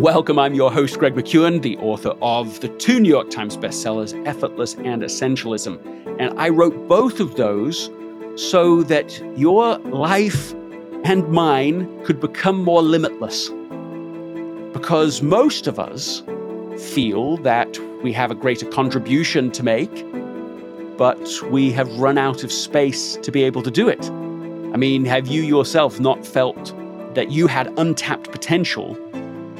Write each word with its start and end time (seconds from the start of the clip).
Welcome. 0.00 0.38
I'm 0.38 0.54
your 0.54 0.72
host, 0.72 0.98
Greg 0.98 1.14
McKeown, 1.14 1.60
the 1.60 1.76
author 1.76 2.14
of 2.22 2.60
the 2.60 2.68
two 2.68 3.00
New 3.00 3.10
York 3.10 3.28
Times 3.28 3.54
bestsellers, 3.58 4.14
Effortless 4.26 4.74
and 4.76 5.02
Essentialism. 5.02 5.78
And 6.18 6.40
I 6.40 6.48
wrote 6.48 6.88
both 6.88 7.20
of 7.20 7.36
those 7.36 7.90
so 8.34 8.82
that 8.84 9.20
your 9.36 9.76
life 9.80 10.54
and 11.04 11.28
mine 11.28 12.02
could 12.06 12.18
become 12.18 12.64
more 12.64 12.80
limitless. 12.80 13.50
Because 14.72 15.20
most 15.20 15.66
of 15.66 15.78
us 15.78 16.22
feel 16.94 17.36
that 17.42 17.78
we 18.02 18.10
have 18.14 18.30
a 18.30 18.34
greater 18.34 18.64
contribution 18.64 19.50
to 19.50 19.62
make, 19.62 20.06
but 20.96 21.42
we 21.50 21.70
have 21.72 21.94
run 21.98 22.16
out 22.16 22.42
of 22.42 22.50
space 22.50 23.16
to 23.16 23.30
be 23.30 23.42
able 23.42 23.62
to 23.62 23.70
do 23.70 23.86
it. 23.86 24.10
I 24.72 24.78
mean, 24.78 25.04
have 25.04 25.26
you 25.26 25.42
yourself 25.42 26.00
not 26.00 26.24
felt 26.26 26.72
that 27.14 27.30
you 27.30 27.46
had 27.46 27.66
untapped 27.78 28.32
potential, 28.32 28.96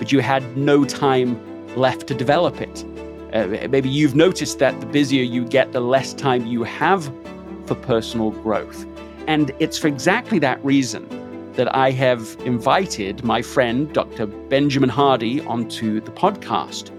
but 0.01 0.11
you 0.11 0.21
had 0.21 0.57
no 0.57 0.83
time 0.83 1.39
left 1.77 2.07
to 2.07 2.15
develop 2.15 2.61
it? 2.63 2.85
Uh, 3.35 3.69
maybe 3.69 3.89
you've 3.91 4.17
noticed 4.17 4.59
that 4.59 4.81
the 4.81 4.87
busier 4.87 5.23
you 5.23 5.45
get, 5.45 5.73
the 5.73 5.81
less 5.81 6.15
time 6.15 6.47
you 6.47 6.65
have 6.65 7.13
for 7.67 7.75
personal 7.75 8.31
growth. 8.31 8.87
And 9.27 9.53
it's 9.59 9.77
for 9.77 9.89
exactly 9.89 10.39
that 10.39 10.65
reason 10.65 11.07
that 11.53 11.73
I 11.77 11.91
have 11.91 12.35
invited 12.47 13.23
my 13.25 13.43
friend, 13.43 13.93
Dr. 13.93 14.25
Benjamin 14.27 14.89
Hardy, 14.89 15.43
onto 15.43 16.01
the 16.01 16.11
podcast. 16.13 16.91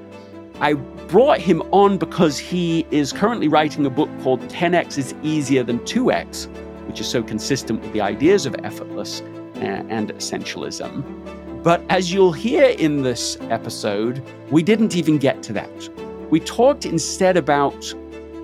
I 0.59 0.73
brought 0.73 1.39
him 1.39 1.63
on 1.71 1.97
because 1.97 2.37
he 2.37 2.85
is 2.91 3.11
currently 3.11 3.47
writing 3.47 3.83
a 3.87 3.89
book 3.89 4.09
called 4.21 4.41
10x 4.41 4.99
is 4.99 5.15
Easier 5.23 5.63
Than 5.63 5.79
2x, 5.79 6.47
which 6.87 7.01
is 7.01 7.07
so 7.07 7.23
consistent 7.23 7.81
with 7.81 7.91
the 7.93 8.01
ideas 8.01 8.45
of 8.45 8.55
effortless 8.63 9.21
and 9.55 10.11
essentialism. 10.11 11.40
But 11.63 11.83
as 11.89 12.11
you'll 12.11 12.31
hear 12.31 12.65
in 12.65 13.03
this 13.03 13.37
episode, 13.51 14.23
we 14.49 14.63
didn't 14.63 14.95
even 14.95 15.19
get 15.19 15.43
to 15.43 15.53
that. 15.53 15.89
We 16.31 16.39
talked 16.39 16.87
instead 16.87 17.37
about 17.37 17.93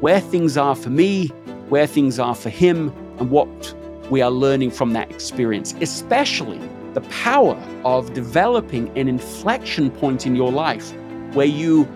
where 0.02 0.20
things 0.20 0.56
are 0.56 0.76
for 0.76 0.92
me, 0.92 1.30
where 1.70 1.88
things 1.88 2.20
are 2.20 2.36
for 2.36 2.50
him, 2.50 2.94
and 3.18 3.32
what 3.32 3.74
we 4.12 4.22
are 4.22 4.30
learning 4.30 4.70
from 4.70 4.94
that 4.94 5.10
experience, 5.10 5.74
especially 5.82 6.60
the 6.94 7.02
power 7.10 7.56
of 7.84 8.14
developing 8.14 8.96
an 8.96 9.08
inflection 9.08 9.90
point 9.90 10.28
in 10.28 10.36
your 10.36 10.52
life 10.52 10.94
where 11.34 11.48
you 11.48 11.88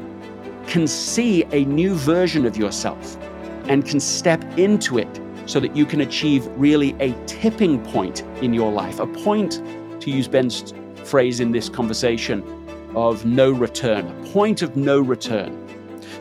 can 0.66 0.88
see 0.88 1.44
a 1.52 1.66
new 1.66 1.94
version 1.94 2.48
of 2.48 2.58
yourself 2.58 3.16
and 3.68 3.86
can 3.86 4.00
step 4.00 4.44
into 4.58 4.98
it 4.98 5.22
so 5.46 5.60
that 5.60 5.76
you 5.76 5.86
can 5.86 6.02
achieve 6.02 6.48
really 6.58 6.96
a 7.00 7.14
tipping 7.28 7.84
point 7.86 8.24
in 8.42 8.56
your 8.56 8.72
life, 8.72 9.00
a 9.00 9.06
point, 9.06 9.62
to 10.02 10.10
use 10.10 10.28
Ben's 10.28 10.74
phrase 11.12 11.42
in 11.42 11.52
this 11.52 11.68
conversation, 11.68 12.42
of 12.96 13.26
no 13.26 13.52
return, 13.52 14.08
a 14.08 14.30
point 14.30 14.62
of 14.62 14.78
no 14.78 15.02
return. 15.02 15.52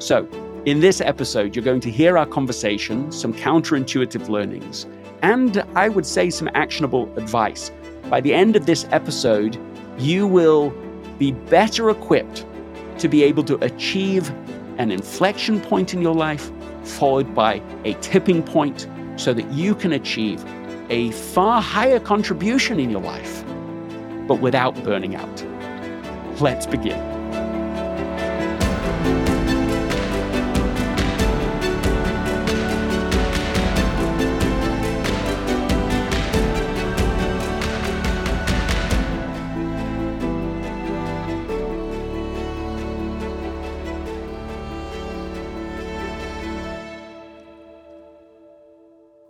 So, 0.01 0.29
in 0.67 0.81
this 0.81 1.01
episode, 1.01 1.55
you're 1.55 1.65
going 1.65 1.81
to 1.83 1.91
hear 1.91 2.19
our 2.19 2.27
conversation, 2.27 3.11
some 3.13 3.33
counterintuitive 3.33 4.29
learnings, 4.29 4.87
and 5.23 5.65
I 5.77 5.89
would 5.89 6.05
say 6.05 6.29
some 6.29 6.51
actionable 6.55 7.05
advice. 7.17 7.71
By 8.09 8.21
the 8.21 8.35
end 8.35 8.57
of 8.57 8.67
this 8.67 8.85
episode, 8.91 9.57
you 9.97 10.27
will 10.27 10.71
be 11.19 11.31
better 11.33 11.91
equipped 11.91 12.45
to 12.99 13.09
be 13.09 13.23
able 13.23 13.45
to 13.45 13.57
achieve 13.65 14.29
an 14.79 14.91
inflection 14.91 15.61
point 15.61 15.95
in 15.95 16.03
your 16.03 16.15
life, 16.15 16.51
followed 16.83 17.33
by 17.33 17.63
a 17.85 17.95
tipping 18.01 18.43
point, 18.43 18.89
so 19.17 19.33
that 19.33 19.49
you 19.53 19.75
can 19.75 19.93
achieve 19.93 20.45
a 20.89 21.13
far 21.13 21.63
higher 21.63 22.01
contribution 22.01 22.81
in 22.81 22.91
your 22.91 23.03
life, 23.03 23.45
but 24.31 24.41
without 24.41 24.81
burning 24.85 25.17
out. 25.17 25.45
Let's 26.41 26.65
begin. 26.65 27.10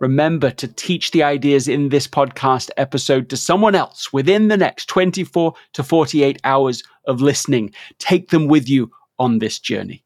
Remember 0.01 0.49
to 0.49 0.67
teach 0.67 1.11
the 1.11 1.21
ideas 1.21 1.67
in 1.67 1.89
this 1.89 2.07
podcast 2.07 2.71
episode 2.75 3.29
to 3.29 3.37
someone 3.37 3.75
else 3.75 4.11
within 4.11 4.47
the 4.47 4.57
next 4.57 4.87
24 4.87 5.53
to 5.73 5.83
48 5.83 6.41
hours 6.43 6.81
of 7.05 7.21
listening. 7.21 7.71
Take 7.99 8.29
them 8.29 8.47
with 8.47 8.67
you 8.67 8.91
on 9.19 9.37
this 9.37 9.59
journey. 9.59 10.03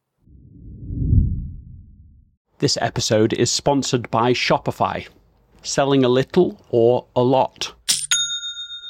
This 2.60 2.78
episode 2.82 3.32
is 3.34 3.50
sponsored 3.50 4.12
by 4.12 4.34
Shopify. 4.34 5.08
Selling 5.64 6.04
a 6.04 6.10
little 6.10 6.60
or 6.70 7.08
a 7.16 7.24
lot. 7.24 7.74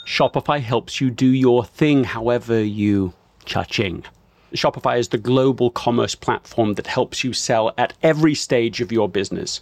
Shopify 0.07 0.59
helps 0.59 0.99
you 0.99 1.11
do 1.11 1.27
your 1.27 1.63
thing 1.63 2.03
however 2.03 2.63
you 2.63 3.13
cha-ching. 3.45 4.03
Shopify 4.53 4.97
is 4.97 5.09
the 5.09 5.17
global 5.19 5.69
commerce 5.69 6.15
platform 6.15 6.73
that 6.73 6.87
helps 6.87 7.23
you 7.23 7.31
sell 7.31 7.73
at 7.77 7.93
every 8.01 8.33
stage 8.33 8.81
of 8.81 8.91
your 8.91 9.07
business 9.07 9.61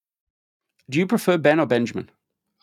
Do 0.89 0.99
you 0.99 1.07
prefer 1.07 1.37
Ben 1.37 1.59
or 1.59 1.65
Benjamin? 1.65 2.09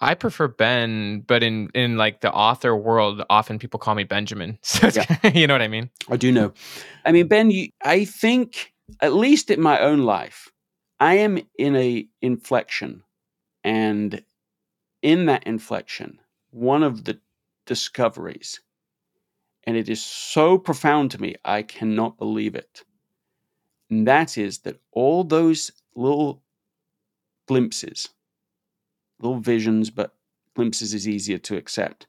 I 0.01 0.15
prefer 0.15 0.49
Ben, 0.49 1.25
but 1.27 1.43
in 1.43 1.71
in 1.75 1.97
like 1.97 2.21
the 2.21 2.33
author 2.33 2.77
world, 2.77 3.23
often 3.29 3.59
people 3.59 3.81
call 3.81 3.95
me 3.95 4.05
Benjamin. 4.05 4.59
So 4.69 4.89
yeah. 4.89 5.31
you 5.35 5.47
know 5.47 5.55
what 5.55 5.63
I 5.63 5.69
mean? 5.69 5.91
I 6.09 6.17
do 6.17 6.31
know. 6.31 6.53
I 7.05 7.13
mean, 7.13 7.27
Ben, 7.27 7.51
you, 7.51 7.71
I 7.83 8.05
think 8.05 8.73
at 9.01 9.13
least 9.13 9.51
in 9.51 9.61
my 9.61 9.81
own 9.81 10.03
life, 10.03 10.51
I 11.01 11.15
am 11.15 11.39
in 11.59 11.75
a 11.75 12.07
inflection, 12.23 13.03
and 13.65 14.23
in 15.03 15.27
that 15.27 15.47
inflection, 15.47 16.21
one 16.51 16.83
of 16.83 17.05
the 17.05 17.19
discoveries, 17.67 18.61
and 19.65 19.77
it 19.77 19.89
is 19.89 20.03
so 20.03 20.59
profound 20.59 21.11
to 21.11 21.21
me, 21.21 21.35
I 21.45 21.63
cannot 21.63 22.19
believe 22.19 22.55
it. 22.55 22.85
And 23.91 24.07
that 24.07 24.39
is 24.39 24.61
that 24.61 24.81
all 24.93 25.25
those 25.25 25.73
little 25.95 26.43
glimpses 27.49 28.11
little 29.21 29.41
visions, 29.41 29.91
but 29.91 30.15
glimpses 30.55 30.95
is 30.95 31.09
easier 31.09 31.39
to 31.39 31.57
accept. 31.57 32.07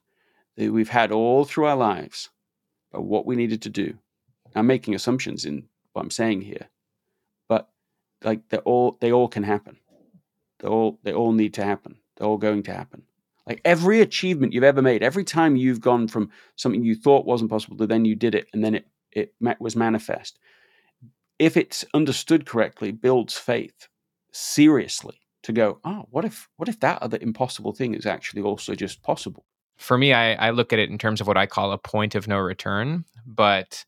That 0.56 0.72
we've 0.72 0.88
had 0.88 1.12
all 1.12 1.44
through 1.44 1.66
our 1.66 1.76
lives 1.76 2.30
about 2.92 3.04
what 3.04 3.26
we 3.26 3.36
needed 3.36 3.62
to 3.62 3.70
do. 3.70 3.94
I'm 4.54 4.66
making 4.66 4.94
assumptions 4.94 5.44
in 5.44 5.64
what 5.92 6.02
I'm 6.02 6.10
saying 6.10 6.42
here, 6.42 6.68
but 7.48 7.68
like 8.24 8.48
they 8.48 8.58
all 8.58 8.98
they 9.00 9.12
all 9.12 9.28
can 9.28 9.44
happen. 9.44 9.76
They 10.58 10.68
all 10.68 10.98
they 11.02 11.12
all 11.12 11.32
need 11.32 11.54
to 11.54 11.64
happen. 11.64 11.96
They're 12.16 12.26
all 12.26 12.36
going 12.36 12.64
to 12.64 12.74
happen. 12.74 13.02
Like 13.46 13.60
every 13.64 14.00
achievement 14.00 14.52
you've 14.52 14.64
ever 14.64 14.82
made, 14.82 15.02
every 15.02 15.24
time 15.24 15.56
you've 15.56 15.80
gone 15.80 16.08
from 16.08 16.30
something 16.56 16.84
you 16.84 16.94
thought 16.94 17.26
wasn't 17.26 17.50
possible 17.50 17.76
to 17.78 17.86
then 17.86 18.04
you 18.04 18.14
did 18.14 18.34
it, 18.34 18.48
and 18.52 18.64
then 18.64 18.74
it 18.74 18.86
it 19.12 19.34
was 19.60 19.76
manifest. 19.76 20.38
If 21.38 21.56
it's 21.56 21.84
understood 21.94 22.44
correctly, 22.44 22.90
builds 22.90 23.34
faith 23.36 23.88
seriously 24.32 25.19
to 25.42 25.52
go, 25.52 25.80
oh, 25.84 26.06
what 26.10 26.24
if 26.24 26.48
what 26.56 26.68
if 26.68 26.80
that 26.80 27.02
other 27.02 27.18
impossible 27.20 27.72
thing 27.72 27.94
is 27.94 28.06
actually 28.06 28.42
also 28.42 28.74
just 28.74 29.02
possible? 29.02 29.44
For 29.76 29.96
me, 29.96 30.12
I, 30.12 30.34
I 30.34 30.50
look 30.50 30.72
at 30.72 30.78
it 30.78 30.90
in 30.90 30.98
terms 30.98 31.20
of 31.20 31.26
what 31.26 31.38
I 31.38 31.46
call 31.46 31.72
a 31.72 31.78
point 31.78 32.14
of 32.14 32.28
no 32.28 32.38
return, 32.38 33.06
but 33.26 33.84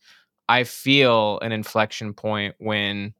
I 0.48 0.64
feel 0.64 1.38
an 1.40 1.52
inflection 1.52 2.14
point 2.14 2.54
when 2.58 3.14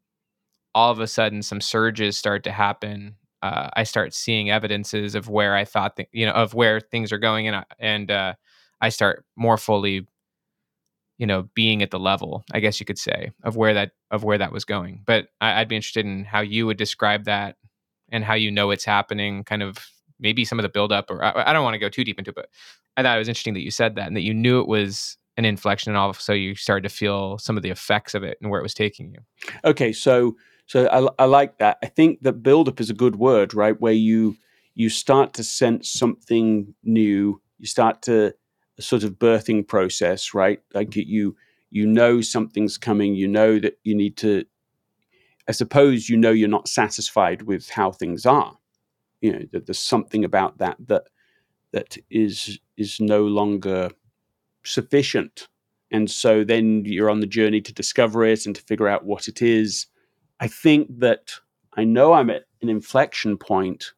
all 0.74 0.90
of 0.90 1.00
a 1.00 1.06
sudden 1.06 1.42
some 1.42 1.60
surges 1.60 2.16
start 2.16 2.44
to 2.44 2.52
happen. 2.52 3.16
Uh, 3.42 3.68
I 3.74 3.84
start 3.84 4.14
seeing 4.14 4.50
evidences 4.50 5.14
of 5.14 5.28
where 5.28 5.54
I 5.54 5.64
thought, 5.64 5.96
th- 5.96 6.08
you 6.12 6.24
know, 6.24 6.32
of 6.32 6.54
where 6.54 6.80
things 6.80 7.12
are 7.12 7.18
going, 7.18 7.48
and 7.48 7.64
and 7.78 8.10
uh, 8.10 8.34
I 8.80 8.88
start 8.88 9.24
more 9.36 9.58
fully, 9.58 10.06
you 11.18 11.26
know, 11.26 11.48
being 11.54 11.82
at 11.82 11.90
the 11.90 11.98
level, 11.98 12.44
I 12.52 12.60
guess 12.60 12.80
you 12.80 12.86
could 12.86 12.98
say, 12.98 13.32
of 13.42 13.56
where 13.56 13.74
that 13.74 13.92
of 14.10 14.24
where 14.24 14.38
that 14.38 14.52
was 14.52 14.64
going. 14.64 15.02
But 15.04 15.28
I, 15.40 15.60
I'd 15.60 15.68
be 15.68 15.76
interested 15.76 16.06
in 16.06 16.24
how 16.24 16.40
you 16.40 16.66
would 16.66 16.78
describe 16.78 17.24
that 17.24 17.56
and 18.12 18.24
how 18.24 18.34
you 18.34 18.50
know 18.50 18.70
it's 18.70 18.84
happening, 18.84 19.42
kind 19.42 19.62
of 19.62 19.76
maybe 20.20 20.44
some 20.44 20.58
of 20.58 20.62
the 20.62 20.68
buildup, 20.68 21.10
or 21.10 21.24
I, 21.24 21.50
I 21.50 21.52
don't 21.52 21.64
want 21.64 21.74
to 21.74 21.78
go 21.78 21.88
too 21.88 22.04
deep 22.04 22.18
into 22.18 22.30
it, 22.30 22.36
but 22.36 22.48
I 22.96 23.02
thought 23.02 23.16
it 23.16 23.18
was 23.18 23.28
interesting 23.28 23.54
that 23.54 23.62
you 23.62 23.70
said 23.70 23.96
that 23.96 24.06
and 24.06 24.16
that 24.16 24.22
you 24.22 24.34
knew 24.34 24.60
it 24.60 24.68
was 24.68 25.16
an 25.36 25.44
inflection 25.44 25.90
and 25.90 25.96
all 25.96 26.12
so 26.12 26.34
you 26.34 26.54
started 26.54 26.82
to 26.82 26.94
feel 26.94 27.38
some 27.38 27.56
of 27.56 27.62
the 27.62 27.70
effects 27.70 28.14
of 28.14 28.22
it 28.22 28.36
and 28.40 28.50
where 28.50 28.60
it 28.60 28.62
was 28.62 28.74
taking 28.74 29.10
you. 29.10 29.18
Okay, 29.64 29.92
so 29.92 30.36
so 30.66 30.86
I, 30.88 31.22
I 31.22 31.26
like 31.26 31.58
that. 31.58 31.78
I 31.82 31.86
think 31.86 32.22
that 32.22 32.42
buildup 32.42 32.80
is 32.80 32.90
a 32.90 32.94
good 32.94 33.16
word, 33.16 33.54
right? 33.54 33.78
Where 33.80 33.92
you 33.92 34.36
you 34.74 34.88
start 34.88 35.34
to 35.34 35.44
sense 35.44 35.90
something 35.90 36.74
new. 36.84 37.40
You 37.58 37.66
start 37.66 38.02
to 38.02 38.34
a 38.78 38.82
sort 38.82 39.04
of 39.04 39.18
birthing 39.18 39.66
process, 39.66 40.34
right? 40.34 40.60
Like 40.74 40.94
you 40.94 41.36
you 41.70 41.86
know 41.86 42.20
something's 42.20 42.78
coming. 42.78 43.14
You 43.14 43.28
know 43.28 43.58
that 43.58 43.78
you 43.82 43.94
need 43.94 44.16
to 44.18 44.44
I 45.48 45.52
suppose 45.52 46.08
you 46.08 46.16
know 46.16 46.30
you're 46.30 46.48
not 46.48 46.68
satisfied 46.68 47.42
with 47.42 47.68
how 47.68 47.92
things 47.92 48.26
are. 48.26 48.56
You 49.20 49.32
know 49.32 49.44
that 49.52 49.66
there's 49.66 49.78
something 49.78 50.24
about 50.24 50.58
that 50.58 50.76
that 50.86 51.04
that 51.72 51.96
is 52.10 52.58
is 52.76 53.00
no 53.00 53.24
longer 53.24 53.90
sufficient, 54.64 55.48
and 55.90 56.10
so 56.10 56.44
then 56.44 56.84
you're 56.84 57.10
on 57.10 57.20
the 57.20 57.26
journey 57.26 57.60
to 57.60 57.72
discover 57.72 58.24
it 58.24 58.46
and 58.46 58.54
to 58.54 58.62
figure 58.62 58.88
out 58.88 59.04
what 59.04 59.28
it 59.28 59.42
is. 59.42 59.86
I 60.40 60.48
think 60.48 60.98
that 60.98 61.32
I 61.74 61.84
know 61.84 62.12
I'm 62.12 62.30
at 62.30 62.44
an 62.60 62.68
inflection 62.68 63.36
point 63.36 63.92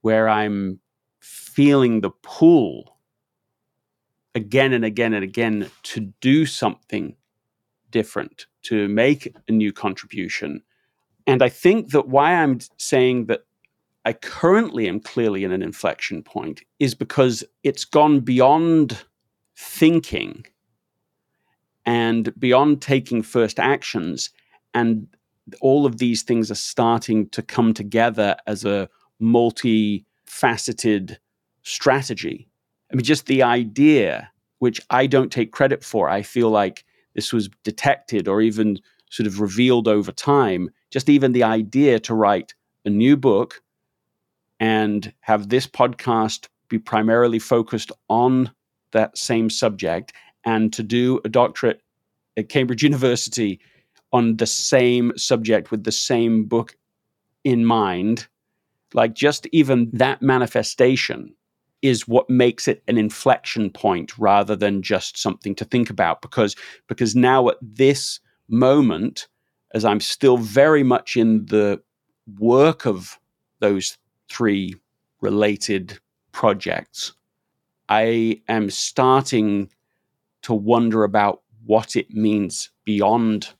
where 0.00 0.28
I'm 0.28 0.80
feeling 1.20 2.00
the 2.00 2.10
pull 2.22 2.96
again 4.34 4.72
and 4.72 4.84
again 4.84 5.14
and 5.14 5.22
again 5.22 5.70
to 5.84 6.00
do 6.20 6.46
something 6.46 7.14
different, 7.92 8.46
to 8.62 8.88
make 8.88 9.32
a 9.46 9.52
new 9.52 9.72
contribution. 9.72 10.62
And 11.26 11.42
I 11.42 11.48
think 11.48 11.90
that 11.90 12.08
why 12.08 12.34
I'm 12.34 12.58
saying 12.78 13.26
that 13.26 13.44
I 14.04 14.12
currently 14.12 14.88
am 14.88 14.98
clearly 14.98 15.44
in 15.44 15.52
an 15.52 15.62
inflection 15.62 16.24
point 16.24 16.62
is 16.80 16.94
because 16.94 17.44
it's 17.62 17.84
gone 17.84 18.20
beyond 18.20 19.04
thinking 19.56 20.44
and 21.86 22.32
beyond 22.38 22.82
taking 22.82 23.22
first 23.22 23.60
actions. 23.60 24.30
And 24.74 25.06
all 25.60 25.86
of 25.86 25.98
these 25.98 26.22
things 26.22 26.50
are 26.50 26.56
starting 26.56 27.28
to 27.30 27.42
come 27.42 27.74
together 27.74 28.36
as 28.46 28.64
a 28.64 28.88
multifaceted 29.20 31.18
strategy. 31.62 32.48
I 32.90 32.96
mean, 32.96 33.04
just 33.04 33.26
the 33.26 33.42
idea, 33.42 34.30
which 34.58 34.80
I 34.90 35.06
don't 35.06 35.30
take 35.30 35.52
credit 35.52 35.84
for, 35.84 36.08
I 36.08 36.22
feel 36.22 36.50
like 36.50 36.84
this 37.14 37.32
was 37.32 37.48
detected 37.64 38.28
or 38.28 38.40
even 38.40 38.78
sort 39.10 39.26
of 39.26 39.40
revealed 39.40 39.88
over 39.88 40.12
time. 40.12 40.70
Just 40.90 41.08
even 41.08 41.32
the 41.32 41.42
idea 41.42 42.00
to 42.00 42.14
write 42.14 42.54
a 42.84 42.90
new 42.90 43.16
book 43.16 43.62
and 44.58 45.12
have 45.20 45.48
this 45.48 45.66
podcast 45.66 46.48
be 46.68 46.78
primarily 46.78 47.38
focused 47.38 47.92
on 48.08 48.50
that 48.92 49.16
same 49.16 49.50
subject 49.50 50.12
and 50.44 50.72
to 50.72 50.82
do 50.82 51.20
a 51.24 51.28
doctorate 51.28 51.82
at 52.36 52.48
Cambridge 52.48 52.82
University 52.90 53.60
on 54.12 54.36
the 54.36 54.46
same 54.46 55.12
subject 55.16 55.70
with 55.70 55.84
the 55.84 55.92
same 55.92 56.44
book 56.44 56.76
in 57.44 57.64
mind. 57.64 58.26
Like 58.94 59.14
just 59.14 59.46
even 59.52 59.90
that 59.92 60.22
manifestation 60.22 61.34
is 61.82 62.08
what 62.08 62.30
makes 62.30 62.68
it 62.68 62.82
an 62.88 62.96
inflection 62.96 63.68
point 63.70 64.16
rather 64.16 64.56
than 64.56 64.82
just 64.82 65.18
something 65.18 65.54
to 65.54 65.64
think 65.64 65.90
about 65.90 66.22
because 66.22 66.56
because 66.86 67.14
now 67.14 67.48
at 67.48 67.56
this 67.60 68.20
moment 68.48 69.28
as 69.74 69.84
i'm 69.84 70.00
still 70.00 70.38
very 70.38 70.82
much 70.82 71.16
in 71.16 71.44
the 71.46 71.80
work 72.38 72.86
of 72.86 73.18
those 73.60 73.98
three 74.30 74.74
related 75.20 75.98
projects 76.32 77.12
i 77.88 78.40
am 78.48 78.70
starting 78.70 79.68
to 80.42 80.54
wonder 80.54 81.04
about 81.04 81.42
what 81.64 81.94
it 81.96 82.10
means 82.10 82.70
beyond 82.84 83.54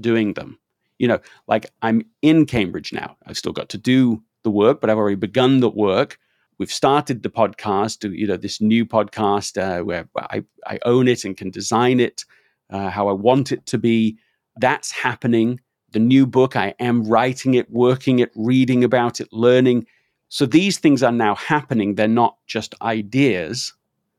doing 0.00 0.32
them. 0.34 0.58
You 0.98 1.08
know 1.08 1.20
like 1.46 1.66
i'm 1.82 2.02
in 2.22 2.46
cambridge 2.46 2.92
now. 2.92 3.16
I've 3.26 3.36
still 3.36 3.52
got 3.52 3.68
to 3.70 3.78
do 3.78 4.22
the 4.44 4.50
work 4.50 4.80
but 4.80 4.90
i've 4.90 4.98
already 4.98 5.16
begun 5.16 5.60
the 5.60 5.70
work 5.70 6.18
we've 6.58 6.72
started 6.72 7.22
the 7.22 7.30
podcast, 7.30 8.10
you 8.16 8.26
know, 8.26 8.36
this 8.36 8.60
new 8.60 8.84
podcast 8.84 9.60
uh, 9.60 9.82
where 9.82 10.08
I, 10.16 10.44
I 10.66 10.78
own 10.84 11.08
it 11.08 11.24
and 11.24 11.36
can 11.36 11.50
design 11.50 12.00
it 12.00 12.24
uh, 12.70 12.88
how 12.88 13.08
I 13.08 13.12
want 13.12 13.52
it 13.52 13.66
to 13.66 13.78
be. 13.78 14.18
That's 14.56 14.90
happening. 14.90 15.60
The 15.92 15.98
new 15.98 16.26
book, 16.26 16.56
I 16.56 16.74
am 16.80 17.04
writing 17.04 17.54
it, 17.54 17.70
working 17.70 18.18
it, 18.18 18.30
reading 18.34 18.82
about 18.82 19.20
it, 19.20 19.28
learning. 19.32 19.86
So 20.28 20.46
these 20.46 20.78
things 20.78 21.02
are 21.02 21.12
now 21.12 21.34
happening. 21.34 21.94
They're 21.94 22.08
not 22.08 22.36
just 22.46 22.74
ideas. 22.80 23.74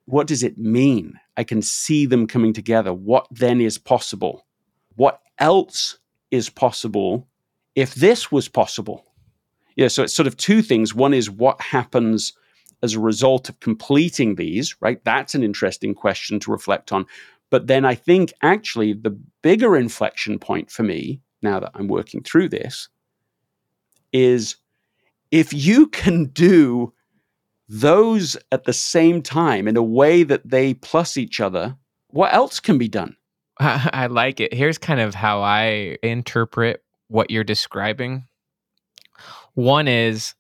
What 0.06 0.28
does 0.28 0.44
it 0.44 0.58
mean? 0.58 1.20
I 1.38 1.44
can 1.44 1.62
see 1.62 2.06
them 2.06 2.28
coming 2.28 2.54
together. 2.54 2.94
What 2.94 3.28
then 3.32 3.60
is 3.60 3.78
possible? 3.78 4.46
What 4.96 5.22
else 5.40 5.98
is 6.30 6.50
possible 6.50 7.28
if 7.76 7.96
this 7.96 8.32
was 8.32 8.48
possible? 8.48 9.13
Yeah, 9.76 9.88
so 9.88 10.04
it's 10.04 10.14
sort 10.14 10.28
of 10.28 10.38
two 10.38 10.62
things. 10.62 10.94
One 10.94 11.14
is 11.14 11.30
what 11.30 11.60
happens 11.62 12.34
as 12.82 12.94
a 12.94 13.00
result 13.00 13.50
of 13.50 13.60
completing 13.60 14.36
these, 14.36 14.76
right? 14.82 15.04
That's 15.04 15.36
an 15.36 15.44
interesting 15.44 15.96
question 15.96 16.40
to 16.42 16.52
reflect 16.52 16.92
on. 16.92 17.06
But 17.50 17.68
then 17.68 17.86
I 17.86 17.96
think 17.96 18.34
actually 18.42 18.94
the 18.94 19.18
bigger 19.42 19.78
inflection 19.78 20.38
point 20.38 20.70
for 20.70 20.84
me, 20.84 21.22
now 21.42 21.60
that 21.60 21.72
I'm 21.76 21.88
working 21.88 22.22
through 22.22 22.50
this, 22.50 22.90
is 24.12 24.58
if 25.32 25.54
you 25.54 25.88
can 25.88 26.26
do 26.26 26.94
those 27.70 28.38
at 28.52 28.66
the 28.66 28.74
same 28.74 29.22
time 29.22 29.68
in 29.68 29.78
a 29.78 29.84
way 29.84 30.24
that 30.24 30.48
they 30.48 30.74
plus 30.74 31.18
each 31.18 31.40
other, 31.40 31.76
what 32.10 32.34
else 32.34 32.60
can 32.60 32.78
be 32.78 32.88
done? 32.88 33.16
I 33.60 34.08
like 34.08 34.40
it. 34.40 34.54
Here's 34.54 34.78
kind 34.78 35.00
of 35.00 35.16
how 35.16 35.42
I 35.42 35.98
interpret 36.04 36.84
what 37.08 37.32
you're 37.32 37.44
describing 37.44 38.26
one 39.54 39.88
is 39.88 40.36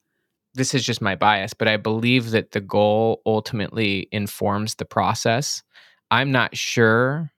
this 0.55 0.74
is 0.74 0.86
just 0.86 1.01
my 1.01 1.15
bias, 1.15 1.53
but 1.53 1.67
I 1.67 1.77
believe 1.77 2.32
that 2.32 2.51
the 2.51 2.62
goal 2.62 3.22
ultimately 3.25 4.08
informs 4.12 4.75
the 4.75 4.86
process. 4.86 5.63
I'm 6.12 6.32
not 6.32 6.55
sure 6.55 7.32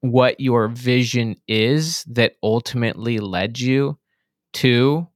what 0.00 0.40
your 0.40 0.68
vision 0.68 1.36
is 1.48 2.04
that 2.04 2.36
ultimately 2.42 3.18
led 3.18 3.58
you 3.58 3.98
to 4.54 5.06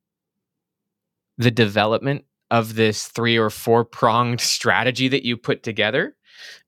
the 1.38 1.50
development 1.50 2.24
of 2.50 2.74
this 2.74 3.06
three 3.06 3.38
or 3.38 3.50
four 3.50 3.84
pronged 3.84 4.40
strategy 4.40 5.08
that 5.08 5.24
you 5.24 5.36
put 5.36 5.62
together. 5.62 6.14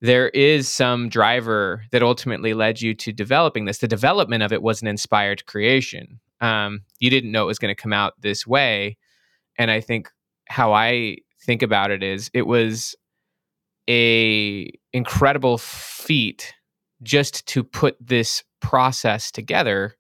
There 0.01 0.31
is 0.31 0.69
some 0.69 1.09
driver 1.09 1.85
that 1.93 2.03
ultimately 2.03 2.55
led 2.55 2.81
you 2.81 2.95
to 2.95 3.13
developing 3.13 3.67
this. 3.67 3.79
The 3.79 3.89
development 3.89 4.43
of 4.43 4.53
it 4.53 4.63
was 4.63 4.83
an 4.83 4.89
inspired 4.89 5.47
creation 5.47 6.21
um, 6.41 6.81
you 6.99 7.11
didn't 7.11 7.33
know 7.33 7.45
it 7.45 7.47
was 7.47 7.59
going 7.59 7.75
to 7.75 7.81
come 7.81 7.93
out 7.93 8.15
this 8.21 8.47
way. 8.47 8.97
And 9.59 9.71
i 9.71 9.81
think 9.81 10.11
how 10.49 10.73
i 10.73 11.17
think 11.45 11.63
about 11.63 11.91
it 11.91 12.03
is 12.03 12.31
it 12.35 12.47
was 12.47 12.95
a 13.89 14.71
incredible 14.93 15.59
feat 15.59 16.55
just 17.03 17.47
to 17.47 17.65
put 17.65 17.97
this 18.01 18.45
process 18.61 19.31
together. 19.31 19.97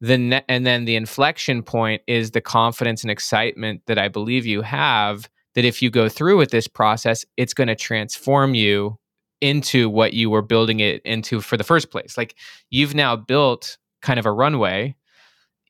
The 0.00 0.18
ne- 0.18 0.44
and 0.48 0.66
then 0.66 0.84
the 0.84 0.96
inflection 0.96 1.62
point 1.62 2.02
is 2.06 2.30
the 2.30 2.40
confidence 2.40 3.02
and 3.02 3.10
excitement 3.10 3.82
that 3.86 3.98
I 3.98 4.08
believe 4.08 4.44
you 4.44 4.60
have 4.62 5.28
that 5.54 5.64
if 5.64 5.80
you 5.80 5.90
go 5.90 6.08
through 6.08 6.36
with 6.36 6.50
this 6.50 6.68
process 6.68 7.24
it's 7.38 7.54
going 7.54 7.68
to 7.68 7.74
transform 7.74 8.54
you 8.54 8.98
into 9.40 9.88
what 9.88 10.12
you 10.12 10.28
were 10.30 10.42
building 10.42 10.80
it 10.80 11.00
into 11.04 11.40
for 11.40 11.56
the 11.56 11.64
first 11.64 11.90
place. 11.90 12.16
Like 12.16 12.36
you've 12.70 12.94
now 12.94 13.16
built 13.16 13.78
kind 14.02 14.18
of 14.18 14.26
a 14.26 14.32
runway 14.32 14.94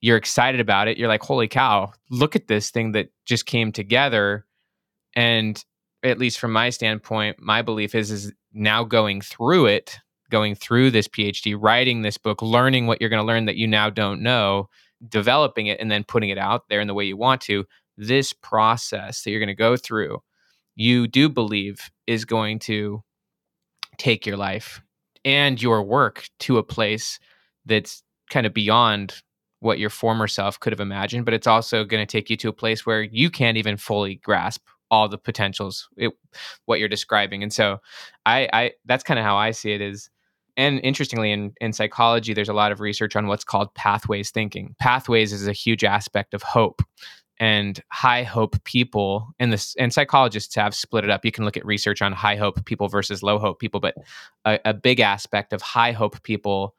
you're 0.00 0.16
excited 0.16 0.60
about 0.60 0.88
it 0.88 0.96
you're 0.96 1.08
like 1.08 1.22
holy 1.22 1.48
cow 1.48 1.92
look 2.10 2.36
at 2.36 2.48
this 2.48 2.70
thing 2.70 2.92
that 2.92 3.08
just 3.24 3.46
came 3.46 3.72
together 3.72 4.44
and 5.14 5.64
at 6.02 6.18
least 6.18 6.38
from 6.38 6.52
my 6.52 6.70
standpoint 6.70 7.36
my 7.40 7.62
belief 7.62 7.94
is 7.94 8.10
is 8.10 8.32
now 8.52 8.84
going 8.84 9.20
through 9.20 9.66
it 9.66 9.98
going 10.30 10.54
through 10.54 10.90
this 10.90 11.08
PhD, 11.08 11.56
writing 11.58 12.02
this 12.02 12.18
book, 12.18 12.42
learning 12.42 12.86
what 12.86 13.00
you're 13.00 13.10
going 13.10 13.22
to 13.22 13.26
learn 13.26 13.46
that 13.46 13.56
you 13.56 13.66
now 13.66 13.90
don't 13.90 14.22
know, 14.22 14.68
developing 15.08 15.66
it, 15.66 15.80
and 15.80 15.90
then 15.90 16.04
putting 16.04 16.30
it 16.30 16.38
out 16.38 16.68
there 16.68 16.80
in 16.80 16.86
the 16.86 16.94
way 16.94 17.04
you 17.04 17.16
want 17.16 17.40
to. 17.42 17.64
This 17.96 18.32
process 18.32 19.22
that 19.22 19.30
you're 19.30 19.40
going 19.40 19.48
to 19.48 19.54
go 19.54 19.76
through, 19.76 20.18
you 20.74 21.06
do 21.06 21.28
believe 21.28 21.90
is 22.06 22.24
going 22.24 22.58
to 22.60 23.02
take 23.98 24.26
your 24.26 24.36
life 24.36 24.82
and 25.24 25.60
your 25.60 25.82
work 25.82 26.28
to 26.40 26.58
a 26.58 26.62
place 26.62 27.18
that's 27.64 28.02
kind 28.30 28.46
of 28.46 28.54
beyond 28.54 29.22
what 29.60 29.78
your 29.78 29.90
former 29.90 30.26
self 30.26 30.60
could 30.60 30.72
have 30.72 30.80
imagined, 30.80 31.24
but 31.24 31.34
it's 31.34 31.46
also 31.46 31.84
going 31.84 32.04
to 32.04 32.10
take 32.10 32.30
you 32.30 32.36
to 32.36 32.48
a 32.48 32.52
place 32.52 32.84
where 32.84 33.02
you 33.02 33.30
can't 33.30 33.56
even 33.56 33.76
fully 33.76 34.16
grasp 34.16 34.66
all 34.90 35.08
the 35.08 35.18
potentials 35.18 35.88
it, 35.96 36.12
what 36.66 36.78
you're 36.78 36.88
describing 36.88 37.42
and 37.42 37.52
so 37.52 37.76
i 38.24 38.48
i 38.52 38.70
that's 38.84 39.02
kind 39.02 39.18
of 39.18 39.24
how 39.24 39.36
i 39.36 39.50
see 39.50 39.72
it 39.72 39.80
is 39.80 40.10
and 40.56 40.80
interestingly 40.82 41.32
in, 41.32 41.52
in 41.60 41.72
psychology 41.72 42.32
there's 42.32 42.48
a 42.48 42.54
lot 42.54 42.72
of 42.72 42.80
research 42.80 43.16
on 43.16 43.26
what's 43.26 43.44
called 43.44 43.74
pathways 43.74 44.30
thinking. 44.30 44.74
Pathways 44.78 45.32
is 45.32 45.46
a 45.46 45.52
huge 45.52 45.84
aspect 45.84 46.34
of 46.34 46.42
hope 46.42 46.82
and 47.38 47.82
high 47.92 48.22
hope 48.22 48.62
people 48.64 49.28
and 49.38 49.52
this 49.52 49.74
and 49.76 49.92
psychologists 49.92 50.54
have 50.54 50.74
split 50.74 51.04
it 51.04 51.10
up. 51.10 51.24
You 51.24 51.32
can 51.32 51.44
look 51.44 51.56
at 51.56 51.66
research 51.66 52.00
on 52.00 52.12
high 52.12 52.36
hope 52.36 52.64
people 52.64 52.88
versus 52.88 53.22
low 53.22 53.38
hope 53.38 53.58
people 53.58 53.80
but 53.80 53.94
a, 54.44 54.58
a 54.64 54.74
big 54.74 55.00
aspect 55.00 55.52
of 55.52 55.60
high 55.60 55.92
hope 55.92 56.22
people 56.22 56.74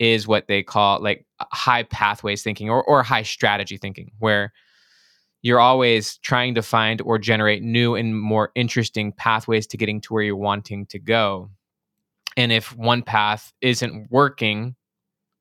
is 0.00 0.26
what 0.26 0.48
they 0.48 0.64
call 0.64 1.00
like 1.00 1.24
high 1.52 1.84
pathways 1.84 2.42
thinking 2.42 2.68
or, 2.68 2.82
or 2.82 3.04
high 3.04 3.22
strategy 3.22 3.76
thinking 3.76 4.10
where 4.18 4.52
you're 5.42 5.60
always 5.60 6.18
trying 6.18 6.56
to 6.56 6.62
find 6.62 7.00
or 7.02 7.18
generate 7.18 7.62
new 7.62 7.94
and 7.94 8.20
more 8.20 8.50
interesting 8.56 9.12
pathways 9.12 9.66
to 9.68 9.76
getting 9.76 10.00
to 10.00 10.12
where 10.12 10.24
you're 10.24 10.36
wanting 10.36 10.86
to 10.86 10.98
go 10.98 11.48
and 12.36 12.52
if 12.52 12.76
one 12.76 13.02
path 13.02 13.52
isn't 13.60 14.10
working, 14.10 14.76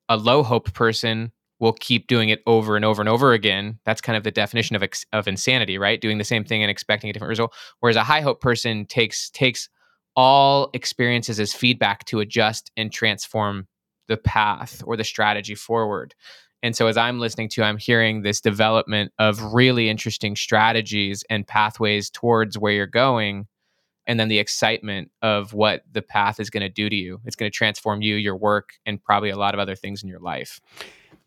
a 0.08 0.18
low 0.18 0.44
hope 0.44 0.74
person 0.74 1.32
will 1.60 1.74
keep 1.74 2.08
doing 2.08 2.30
it 2.30 2.42
over 2.48 2.76
and 2.76 2.86
over 2.86 3.02
and 3.02 3.10
over 3.10 3.34
again. 3.34 3.80
That's 3.86 4.02
kind 4.02 4.18
of 4.18 4.24
the 4.24 4.32
definition 4.32 4.76
of 4.76 4.84
ex- 4.84 5.06
of 5.14 5.28
insanity, 5.28 5.78
right? 5.78 6.00
Doing 6.00 6.18
the 6.18 6.24
same 6.24 6.44
thing 6.44 6.64
and 6.64 6.72
expecting 6.72 7.10
a 7.10 7.14
different 7.14 7.30
result. 7.30 7.54
Whereas 7.80 7.96
a 7.96 8.04
high 8.04 8.22
hope 8.22 8.42
person 8.42 8.86
takes 8.86 9.30
takes 9.30 9.70
all 10.16 10.70
experiences 10.74 11.40
as 11.40 11.54
feedback 11.54 12.06
to 12.06 12.20
adjust 12.20 12.72
and 12.76 12.92
transform 12.92 13.68
the 14.10 14.18
path 14.18 14.84
or 14.86 14.98
the 14.98 15.06
strategy 15.06 15.56
forward. 15.56 16.14
And 16.62 16.76
so 16.76 16.88
as 16.88 16.98
I'm 16.98 17.20
listening 17.20 17.48
to, 17.50 17.64
I'm 17.64 17.78
hearing 17.78 18.22
this 18.22 18.42
development 18.42 19.14
of 19.18 19.42
really 19.54 19.90
interesting 19.90 20.36
strategies 20.36 21.24
and 21.30 21.48
pathways 21.48 22.10
towards 22.10 22.58
where 22.58 22.74
you're 22.74 22.86
going 22.86 23.48
and 24.10 24.20
then 24.20 24.28
the 24.28 24.40
excitement 24.40 25.12
of 25.22 25.54
what 25.54 25.84
the 25.92 26.02
path 26.02 26.40
is 26.40 26.50
going 26.50 26.62
to 26.62 26.70
do 26.70 26.90
to 26.90 26.96
you. 26.96 27.22
It's 27.26 27.36
going 27.36 27.50
to 27.50 27.56
transform 27.56 28.02
you, 28.02 28.16
your 28.16 28.36
work, 28.36 28.72
and 28.84 29.02
probably 29.02 29.30
a 29.30 29.38
lot 29.38 29.54
of 29.54 29.60
other 29.60 29.76
things 29.76 30.02
in 30.02 30.10
your 30.10 30.20
life. 30.20 30.60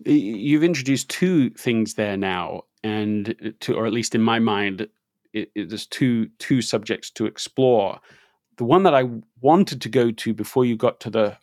You've 0.04 0.64
introduced 0.64 1.08
two 1.08 1.50
things 1.50 1.94
there 1.94 2.16
now, 2.16 2.62
and 2.82 3.54
to, 3.60 3.74
or 3.74 3.86
at 3.86 3.92
least 3.92 4.16
in 4.16 4.20
my 4.20 4.40
mind, 4.40 4.88
it, 5.32 5.52
it, 5.54 5.68
there's 5.68 5.86
two 5.86 6.28
two 6.40 6.60
subjects 6.60 7.08
to 7.10 7.26
explore. 7.26 8.00
The 8.62 8.66
one 8.66 8.84
that 8.84 8.94
I 8.94 9.08
wanted 9.40 9.80
to 9.80 9.88
go 9.88 10.12
to 10.12 10.32
before 10.32 10.64
you 10.64 10.76
got 10.76 11.00
to 11.00 11.10
the 11.10 11.36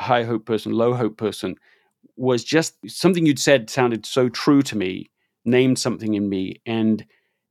high 0.00 0.24
hope 0.24 0.44
person, 0.44 0.72
low 0.72 0.92
hope 0.92 1.16
person, 1.16 1.54
was 2.16 2.42
just 2.42 2.74
something 2.88 3.24
you'd 3.24 3.38
said 3.38 3.70
sounded 3.70 4.04
so 4.04 4.28
true 4.28 4.60
to 4.62 4.76
me, 4.76 5.08
named 5.44 5.78
something 5.78 6.14
in 6.14 6.28
me, 6.28 6.60
and 6.66 7.06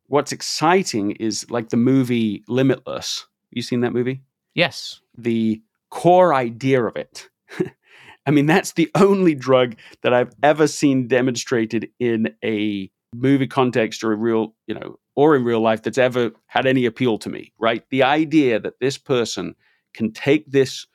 what's 0.08 0.34
exciting 0.34 1.12
is 1.12 1.50
like 1.50 1.70
the 1.70 1.78
movie 1.78 2.44
Limitless 2.50 3.26
you 3.54 3.62
seen 3.62 3.80
that 3.80 3.94
movie? 3.94 4.22
Yes. 4.56 5.00
The 5.18 5.62
core 5.90 6.34
idea 6.34 6.84
of 6.84 6.98
it. 6.98 7.30
I 8.26 8.32
mean, 8.32 8.46
that's 8.46 8.74
the 8.74 8.92
only 8.94 9.36
drug 9.36 9.76
that 10.02 10.14
I've 10.14 10.34
ever 10.44 10.68
seen 10.68 11.08
demonstrated 11.08 11.90
in 11.98 12.36
a 12.44 12.92
movie 13.14 13.48
context 13.48 14.04
or 14.04 14.12
a 14.12 14.16
real, 14.16 14.56
you 14.68 14.76
know, 14.76 14.98
or 15.16 15.36
in 15.36 15.44
real 15.44 15.62
life 15.62 15.84
that's 15.84 15.98
ever 15.98 16.32
had 16.48 16.66
any 16.66 16.86
appeal 16.86 17.18
to 17.20 17.30
me, 17.30 17.52
right? 17.60 17.84
The 17.90 18.04
idea 18.04 18.60
that 18.60 18.80
this 18.80 18.98
person 18.98 19.56
can 19.94 20.12
take 20.12 20.50
this 20.50 20.88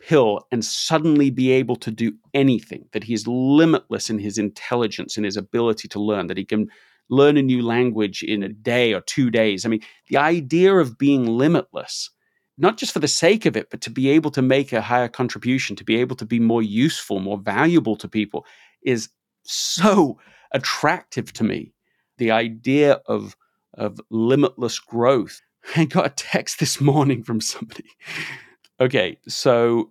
pill 0.00 0.46
and 0.52 0.64
suddenly 0.64 1.30
be 1.30 1.50
able 1.50 1.76
to 1.76 1.90
do 1.90 2.12
anything, 2.32 2.86
that 2.92 3.04
he 3.04 3.14
is 3.14 3.26
limitless 3.26 4.10
in 4.10 4.18
his 4.18 4.38
intelligence 4.38 5.16
and 5.16 5.26
his 5.26 5.36
ability 5.36 5.88
to 5.88 6.00
learn, 6.00 6.28
that 6.28 6.38
he 6.38 6.44
can 6.44 6.68
learn 7.10 7.36
a 7.36 7.42
new 7.42 7.62
language 7.62 8.22
in 8.22 8.42
a 8.42 8.48
day 8.48 8.92
or 8.92 9.00
two 9.00 9.30
days. 9.30 9.64
I 9.64 9.68
mean, 9.68 9.80
the 10.08 10.18
idea 10.18 10.74
of 10.76 10.98
being 10.98 11.26
limitless, 11.26 12.10
not 12.58 12.76
just 12.76 12.92
for 12.92 13.00
the 13.00 13.08
sake 13.08 13.46
of 13.46 13.56
it, 13.56 13.70
but 13.70 13.80
to 13.82 13.90
be 13.90 14.08
able 14.10 14.30
to 14.32 14.42
make 14.42 14.72
a 14.72 14.80
higher 14.80 15.08
contribution, 15.08 15.74
to 15.76 15.84
be 15.84 15.96
able 15.96 16.16
to 16.16 16.26
be 16.26 16.38
more 16.38 16.62
useful, 16.62 17.18
more 17.18 17.38
valuable 17.38 17.96
to 17.96 18.08
people, 18.08 18.46
is 18.82 19.08
so 19.42 20.18
attractive 20.52 21.32
to 21.34 21.44
me. 21.44 21.72
The 22.18 22.30
idea 22.30 23.00
of, 23.06 23.36
of 23.74 24.00
limitless 24.10 24.78
growth. 24.78 25.40
I 25.76 25.84
got 25.84 26.06
a 26.06 26.10
text 26.10 26.60
this 26.60 26.80
morning 26.80 27.22
from 27.22 27.40
somebody. 27.40 27.84
okay, 28.80 29.18
so 29.28 29.90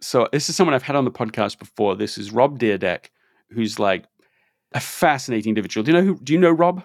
so 0.00 0.28
this 0.32 0.48
is 0.48 0.56
someone 0.56 0.74
I've 0.74 0.82
had 0.82 0.96
on 0.96 1.04
the 1.04 1.10
podcast 1.10 1.58
before. 1.58 1.96
This 1.96 2.18
is 2.18 2.32
Rob 2.32 2.58
Dyrdek, 2.58 3.06
who's 3.50 3.78
like 3.78 4.04
a 4.72 4.80
fascinating 4.80 5.50
individual. 5.50 5.84
Do 5.84 5.92
you 5.92 5.98
know 5.98 6.04
who? 6.04 6.20
Do 6.22 6.32
you 6.32 6.38
know 6.38 6.50
Rob? 6.50 6.84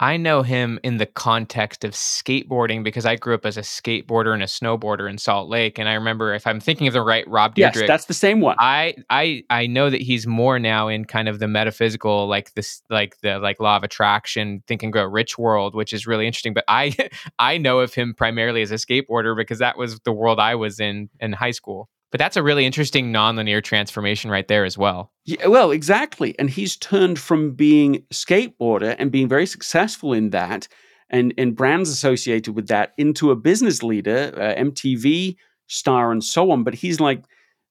I 0.00 0.16
know 0.16 0.42
him 0.42 0.78
in 0.84 0.98
the 0.98 1.06
context 1.06 1.84
of 1.84 1.92
skateboarding 1.92 2.84
because 2.84 3.04
I 3.04 3.16
grew 3.16 3.34
up 3.34 3.44
as 3.44 3.56
a 3.56 3.62
skateboarder 3.62 4.32
and 4.32 4.42
a 4.42 4.46
snowboarder 4.46 5.10
in 5.10 5.18
Salt 5.18 5.48
Lake, 5.48 5.78
and 5.78 5.88
I 5.88 5.94
remember 5.94 6.34
if 6.34 6.46
I'm 6.46 6.60
thinking 6.60 6.86
of 6.86 6.92
the 6.92 7.02
right 7.02 7.26
Rob 7.28 7.56
Dyrdek, 7.56 7.74
yes, 7.74 7.86
that's 7.86 8.04
the 8.04 8.14
same 8.14 8.40
one. 8.40 8.56
I 8.60 8.94
I 9.10 9.42
I 9.50 9.66
know 9.66 9.90
that 9.90 10.00
he's 10.00 10.26
more 10.26 10.58
now 10.58 10.88
in 10.88 11.04
kind 11.04 11.28
of 11.28 11.40
the 11.40 11.48
metaphysical, 11.48 12.28
like 12.28 12.54
this, 12.54 12.82
like 12.88 13.16
the 13.22 13.38
like 13.38 13.58
law 13.58 13.76
of 13.76 13.82
attraction, 13.82 14.62
think 14.68 14.82
and 14.82 14.92
grow 14.92 15.04
rich 15.04 15.36
world, 15.36 15.74
which 15.74 15.92
is 15.92 16.06
really 16.06 16.26
interesting. 16.26 16.54
But 16.54 16.64
I 16.68 16.94
I 17.38 17.58
know 17.58 17.80
of 17.80 17.94
him 17.94 18.14
primarily 18.14 18.62
as 18.62 18.70
a 18.70 18.76
skateboarder 18.76 19.36
because 19.36 19.58
that 19.58 19.76
was 19.76 19.98
the 20.00 20.12
world 20.12 20.38
I 20.38 20.54
was 20.54 20.78
in 20.78 21.10
in 21.20 21.32
high 21.32 21.50
school. 21.50 21.88
But 22.10 22.18
that's 22.18 22.36
a 22.36 22.42
really 22.42 22.64
interesting 22.64 23.12
nonlinear 23.12 23.62
transformation 23.62 24.30
right 24.30 24.48
there 24.48 24.64
as 24.64 24.78
well. 24.78 25.12
Yeah, 25.24 25.46
well, 25.48 25.70
exactly. 25.70 26.34
And 26.38 26.48
he's 26.48 26.76
turned 26.76 27.18
from 27.18 27.52
being 27.52 28.02
skateboarder 28.12 28.96
and 28.98 29.12
being 29.12 29.28
very 29.28 29.44
successful 29.46 30.14
in 30.14 30.30
that 30.30 30.68
and, 31.10 31.34
and 31.36 31.56
brands 31.56 31.90
associated 31.90 32.54
with 32.54 32.68
that 32.68 32.94
into 32.96 33.30
a 33.30 33.36
business 33.36 33.82
leader, 33.82 34.32
uh, 34.36 34.60
MTV 34.60 35.36
star, 35.66 36.10
and 36.10 36.24
so 36.24 36.50
on. 36.50 36.64
But 36.64 36.74
he's 36.74 36.98
like 36.98 37.24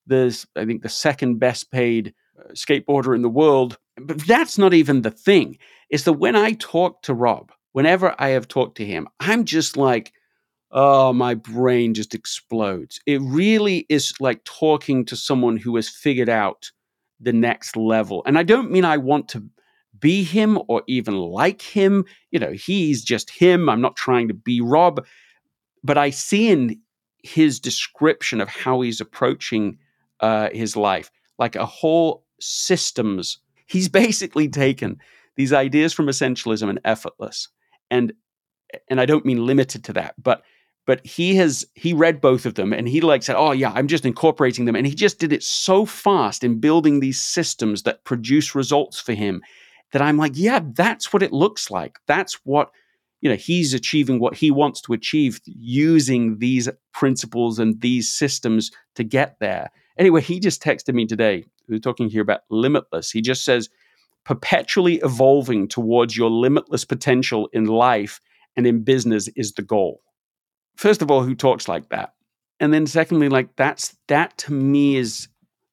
the, 0.05 0.45
I 0.55 0.65
think, 0.65 0.83
the 0.83 0.89
second 0.89 1.39
best 1.39 1.71
paid 1.71 2.13
uh, 2.39 2.51
skateboarder 2.53 3.15
in 3.15 3.23
the 3.23 3.29
world. 3.29 3.77
But 3.99 4.25
that's 4.27 4.57
not 4.57 4.73
even 4.73 5.01
the 5.01 5.11
thing. 5.11 5.57
Is 5.89 6.03
that 6.03 6.13
when 6.13 6.35
I 6.35 6.53
talk 6.53 7.01
to 7.03 7.13
Rob, 7.13 7.51
whenever 7.71 8.15
I 8.19 8.29
have 8.29 8.47
talked 8.47 8.77
to 8.77 8.85
him, 8.85 9.07
I'm 9.19 9.45
just 9.45 9.77
like, 9.77 10.13
oh, 10.71 11.13
my 11.13 11.33
brain 11.33 11.93
just 11.93 12.13
explodes. 12.13 12.99
It 13.05 13.21
really 13.21 13.85
is 13.89 14.13
like 14.19 14.43
talking 14.43 15.05
to 15.05 15.15
someone 15.15 15.57
who 15.57 15.75
has 15.75 15.87
figured 15.87 16.29
out 16.29 16.71
the 17.19 17.33
next 17.33 17.75
level. 17.75 18.21
And 18.25 18.37
I 18.37 18.43
don't 18.43 18.71
mean 18.71 18.85
I 18.85 18.97
want 18.97 19.29
to 19.29 19.43
be 19.99 20.23
him 20.23 20.59
or 20.67 20.83
even 20.87 21.17
like 21.17 21.61
him. 21.61 22.05
You 22.31 22.39
know, 22.39 22.51
he's 22.51 23.03
just 23.03 23.29
him. 23.29 23.69
I'm 23.69 23.81
not 23.81 23.95
trying 23.95 24.27
to 24.27 24.33
be 24.33 24.61
Rob. 24.61 25.05
But 25.83 25.97
I 25.97 26.09
see 26.09 26.49
in 26.49 26.79
his 27.23 27.59
description 27.59 28.41
of 28.41 28.49
how 28.49 28.81
he's 28.81 29.01
approaching 29.01 29.77
uh, 30.19 30.49
his 30.51 30.75
life 30.75 31.11
like 31.39 31.55
a 31.55 31.65
whole 31.65 32.25
systems. 32.39 33.39
He's 33.67 33.89
basically 34.03 34.47
taken 34.47 34.99
these 35.35 35.53
ideas 35.53 35.93
from 35.93 36.07
essentialism 36.07 36.69
and 36.69 36.79
effortless 36.83 37.47
and 37.89 38.13
and 38.89 38.99
I 38.99 39.05
don't 39.05 39.25
mean 39.25 39.45
limited 39.45 39.85
to 39.85 39.93
that, 39.93 40.15
but 40.21 40.41
but 40.87 41.05
he 41.05 41.35
has 41.35 41.67
he 41.75 41.93
read 41.93 42.19
both 42.19 42.47
of 42.47 42.55
them 42.55 42.73
and 42.73 42.87
he 42.87 43.01
like 43.01 43.21
said 43.21 43.35
oh 43.35 43.51
yeah 43.51 43.71
i'm 43.75 43.87
just 43.87 44.05
incorporating 44.05 44.65
them. 44.65 44.75
And 44.75 44.87
he 44.87 44.95
just 44.95 45.19
did 45.19 45.31
it 45.31 45.43
so 45.43 45.85
fast 45.85 46.43
in 46.43 46.59
building 46.59 46.99
these 46.99 47.21
systems 47.21 47.83
that 47.83 48.03
produce 48.05 48.55
results 48.55 48.99
for 48.99 49.13
him 49.13 49.43
that 49.91 50.01
i'm 50.01 50.17
like 50.17 50.31
yeah 50.35 50.61
that's 50.73 51.13
what 51.13 51.21
it 51.21 51.31
looks 51.31 51.69
like. 51.69 51.99
That's 52.07 52.39
what 52.45 52.71
you 53.21 53.29
know 53.29 53.35
he's 53.35 53.75
achieving 53.75 54.19
what 54.19 54.35
he 54.35 54.49
wants 54.49 54.81
to 54.81 54.93
achieve 54.93 55.39
using 55.45 56.39
these 56.39 56.69
principles 56.93 57.59
and 57.59 57.79
these 57.81 58.11
systems 58.11 58.71
to 58.95 59.03
get 59.03 59.35
there. 59.39 59.69
Anyway 59.99 60.21
he 60.21 60.39
just 60.39 60.63
texted 60.63 60.95
me 60.95 61.05
today 61.05 61.45
we 61.67 61.75
are 61.75 61.79
talking 61.79 62.09
here 62.09 62.21
about 62.21 62.41
limitless. 62.49 63.11
He 63.11 63.21
just 63.21 63.43
says 63.43 63.69
perpetually 64.23 64.95
evolving 65.03 65.67
towards 65.67 66.15
your 66.15 66.29
limitless 66.29 66.85
potential 66.85 67.49
in 67.51 67.65
life 67.65 68.21
and 68.55 68.65
in 68.65 68.83
business 68.83 69.27
is 69.35 69.53
the 69.53 69.61
goal 69.61 70.01
first 70.77 71.01
of 71.01 71.11
all, 71.11 71.23
who 71.23 71.35
talks 71.35 71.67
like 71.67 71.89
that? 71.89 72.13
And 72.59 72.73
then 72.73 72.87
secondly, 72.87 73.29
like 73.29 73.55
that's 73.55 73.97
that 74.07 74.37
to 74.39 74.53
me 74.53 74.95
is 74.95 75.27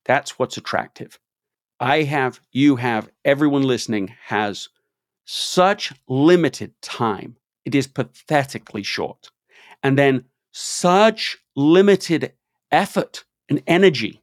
that's 0.05 0.39
what's 0.39 0.57
attractive. 0.57 1.19
I 1.81 2.03
have, 2.03 2.41
you 2.53 2.77
have, 2.77 3.11
everyone 3.25 3.63
listening 3.63 4.15
has 4.27 4.69
such 5.25 5.93
limited 6.09 6.73
time. 6.83 7.37
It 7.65 7.75
is 7.75 7.87
pathetically 7.87 8.83
short. 8.83 9.31
And 9.83 9.99
then 9.99 10.25
such 10.53 11.39
limited 11.57 12.33
effort 12.71 13.25
and 13.49 13.63
energy. 13.67 14.23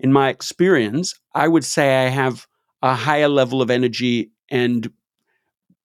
In 0.00 0.12
my 0.12 0.28
experience, 0.28 1.14
I 1.34 1.48
would 1.48 1.64
say 1.64 2.06
I 2.06 2.08
have 2.08 2.46
a 2.82 2.94
higher 2.94 3.28
level 3.28 3.60
of 3.60 3.70
energy 3.70 4.30
and 4.50 4.90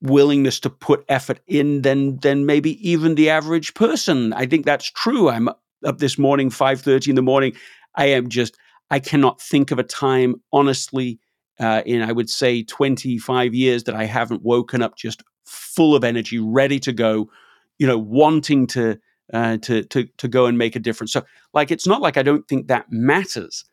willingness 0.03 0.59
to 0.59 0.69
put 0.69 1.03
effort 1.09 1.39
in 1.47 1.81
than 1.81 2.17
than 2.19 2.45
maybe 2.45 2.77
even 2.87 3.15
the 3.15 3.29
average 3.29 3.73
person. 3.73 4.33
I 4.33 4.45
think 4.45 4.65
that's 4.65 4.91
true. 4.91 5.29
I'm 5.29 5.49
up 5.85 5.97
this 5.97 6.19
morning, 6.19 6.49
5:30 6.49 7.09
in 7.09 7.15
the 7.15 7.21
morning. 7.21 7.53
I 7.95 8.05
am 8.07 8.29
just 8.29 8.57
I 8.91 8.99
cannot 8.99 9.41
think 9.41 9.71
of 9.71 9.79
a 9.79 9.83
time 9.83 10.35
honestly 10.51 11.19
uh, 11.59 11.81
in 11.85 12.01
I 12.01 12.11
would 12.11 12.29
say 12.29 12.63
25 12.63 13.53
years 13.53 13.85
that 13.85 13.95
I 13.95 14.03
haven't 14.05 14.43
woken 14.43 14.81
up 14.81 14.97
just 14.97 15.23
full 15.45 15.95
of 15.95 16.03
energy, 16.03 16.39
ready 16.39 16.79
to 16.79 16.91
go, 16.91 17.29
you 17.79 17.87
know, 17.87 17.97
wanting 17.97 18.67
to 18.67 18.99
uh, 19.33 19.57
to 19.57 19.83
to 19.85 20.07
to 20.17 20.27
go 20.27 20.45
and 20.45 20.57
make 20.57 20.75
a 20.75 20.79
difference. 20.79 21.13
So 21.13 21.23
like 21.53 21.71
it's 21.71 21.87
not 21.87 22.01
like 22.01 22.17
I 22.17 22.23
don't 22.23 22.47
think 22.47 22.67
that 22.67 22.91
matters, 22.91 23.63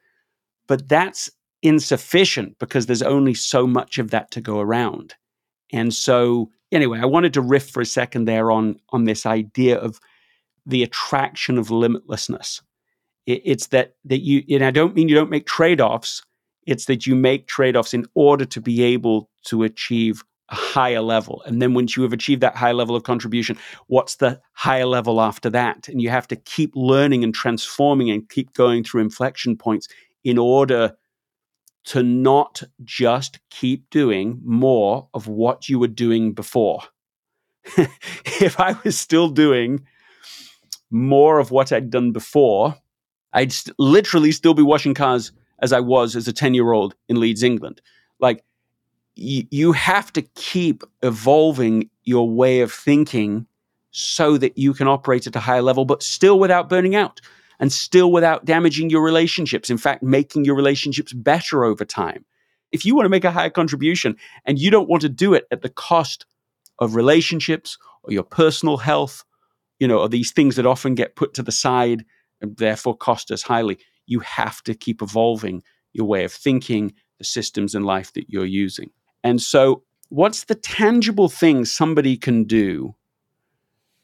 but 0.68 0.88
that's 0.88 1.28
insufficient 1.62 2.58
because 2.58 2.86
there's 2.86 3.02
only 3.02 3.34
so 3.34 3.66
much 3.66 3.98
of 3.98 4.10
that 4.10 4.30
to 4.30 4.40
go 4.40 4.60
around. 4.60 5.14
And 5.72 5.94
so, 5.94 6.50
anyway, 6.72 7.00
I 7.00 7.06
wanted 7.06 7.34
to 7.34 7.40
riff 7.40 7.70
for 7.70 7.80
a 7.80 7.86
second 7.86 8.24
there 8.24 8.50
on 8.50 8.78
on 8.90 9.04
this 9.04 9.26
idea 9.26 9.78
of 9.78 10.00
the 10.66 10.82
attraction 10.82 11.58
of 11.58 11.68
limitlessness. 11.68 12.62
It, 13.26 13.42
it's 13.44 13.68
that 13.68 13.94
that 14.04 14.20
you, 14.20 14.42
and 14.50 14.64
I 14.64 14.70
don't 14.70 14.94
mean 14.94 15.08
you 15.08 15.14
don't 15.14 15.30
make 15.30 15.46
trade 15.46 15.80
offs. 15.80 16.22
It's 16.66 16.86
that 16.86 17.06
you 17.06 17.14
make 17.14 17.46
trade 17.46 17.76
offs 17.76 17.94
in 17.94 18.06
order 18.14 18.44
to 18.44 18.60
be 18.60 18.82
able 18.82 19.30
to 19.46 19.62
achieve 19.62 20.22
a 20.50 20.54
higher 20.54 21.00
level. 21.00 21.42
And 21.46 21.62
then 21.62 21.74
once 21.74 21.96
you 21.96 22.02
have 22.02 22.12
achieved 22.12 22.42
that 22.42 22.56
high 22.56 22.72
level 22.72 22.96
of 22.96 23.04
contribution, 23.04 23.56
what's 23.86 24.16
the 24.16 24.40
higher 24.52 24.86
level 24.86 25.20
after 25.20 25.48
that? 25.50 25.88
And 25.88 26.02
you 26.02 26.10
have 26.10 26.28
to 26.28 26.36
keep 26.36 26.72
learning 26.74 27.24
and 27.24 27.34
transforming 27.34 28.10
and 28.10 28.28
keep 28.28 28.52
going 28.52 28.84
through 28.84 29.02
inflection 29.02 29.56
points 29.56 29.88
in 30.24 30.38
order 30.38 30.94
to 31.84 32.02
not 32.02 32.62
just 32.84 33.40
keep 33.50 33.88
doing 33.90 34.40
more 34.44 35.08
of 35.14 35.26
what 35.26 35.68
you 35.68 35.78
were 35.78 35.88
doing 35.88 36.32
before. 36.32 36.82
if 37.76 38.58
I 38.60 38.76
was 38.84 38.98
still 38.98 39.28
doing 39.28 39.84
more 40.90 41.38
of 41.38 41.50
what 41.50 41.72
I'd 41.72 41.90
done 41.90 42.12
before, 42.12 42.76
I'd 43.32 43.52
st- 43.52 43.78
literally 43.78 44.32
still 44.32 44.54
be 44.54 44.62
washing 44.62 44.94
cars 44.94 45.32
as 45.60 45.72
I 45.72 45.80
was 45.80 46.16
as 46.16 46.26
a 46.26 46.32
10 46.32 46.54
year 46.54 46.72
old 46.72 46.94
in 47.08 47.20
Leeds, 47.20 47.42
England. 47.42 47.80
Like, 48.18 48.44
y- 49.16 49.46
you 49.50 49.72
have 49.72 50.12
to 50.14 50.22
keep 50.22 50.82
evolving 51.02 51.88
your 52.04 52.28
way 52.28 52.60
of 52.60 52.72
thinking 52.72 53.46
so 53.92 54.36
that 54.38 54.56
you 54.56 54.72
can 54.74 54.88
operate 54.88 55.26
at 55.26 55.36
a 55.36 55.40
higher 55.40 55.62
level, 55.62 55.84
but 55.84 56.02
still 56.02 56.38
without 56.38 56.68
burning 56.68 56.94
out 56.94 57.20
and 57.60 57.72
still 57.72 58.10
without 58.10 58.44
damaging 58.44 58.90
your 58.90 59.02
relationships. 59.02 59.70
In 59.70 59.78
fact, 59.78 60.02
making 60.02 60.44
your 60.44 60.56
relationships 60.56 61.12
better 61.12 61.64
over 61.64 61.84
time. 61.84 62.24
If 62.72 62.84
you 62.84 62.96
want 62.96 63.04
to 63.04 63.10
make 63.10 63.24
a 63.24 63.30
higher 63.30 63.50
contribution 63.50 64.16
and 64.44 64.58
you 64.58 64.70
don't 64.70 64.88
want 64.88 65.02
to 65.02 65.08
do 65.08 65.34
it 65.34 65.44
at 65.50 65.62
the 65.62 65.68
cost 65.68 66.26
of 66.78 66.94
relationships 66.94 67.78
or 68.02 68.12
your 68.12 68.22
personal 68.22 68.78
health, 68.78 69.24
you 69.78 69.86
know, 69.86 69.98
or 69.98 70.08
these 70.08 70.32
things 70.32 70.56
that 70.56 70.66
often 70.66 70.94
get 70.94 71.16
put 71.16 71.34
to 71.34 71.42
the 71.42 71.52
side 71.52 72.04
and 72.40 72.56
therefore 72.56 72.96
cost 72.96 73.30
us 73.30 73.42
highly, 73.42 73.78
you 74.06 74.20
have 74.20 74.62
to 74.62 74.74
keep 74.74 75.02
evolving 75.02 75.62
your 75.92 76.06
way 76.06 76.24
of 76.24 76.32
thinking, 76.32 76.94
the 77.18 77.24
systems 77.24 77.74
in 77.74 77.84
life 77.84 78.12
that 78.14 78.30
you're 78.30 78.46
using. 78.46 78.90
And 79.22 79.42
so, 79.42 79.82
what's 80.08 80.44
the 80.44 80.54
tangible 80.54 81.28
thing 81.28 81.64
somebody 81.64 82.16
can 82.16 82.44
do 82.44 82.94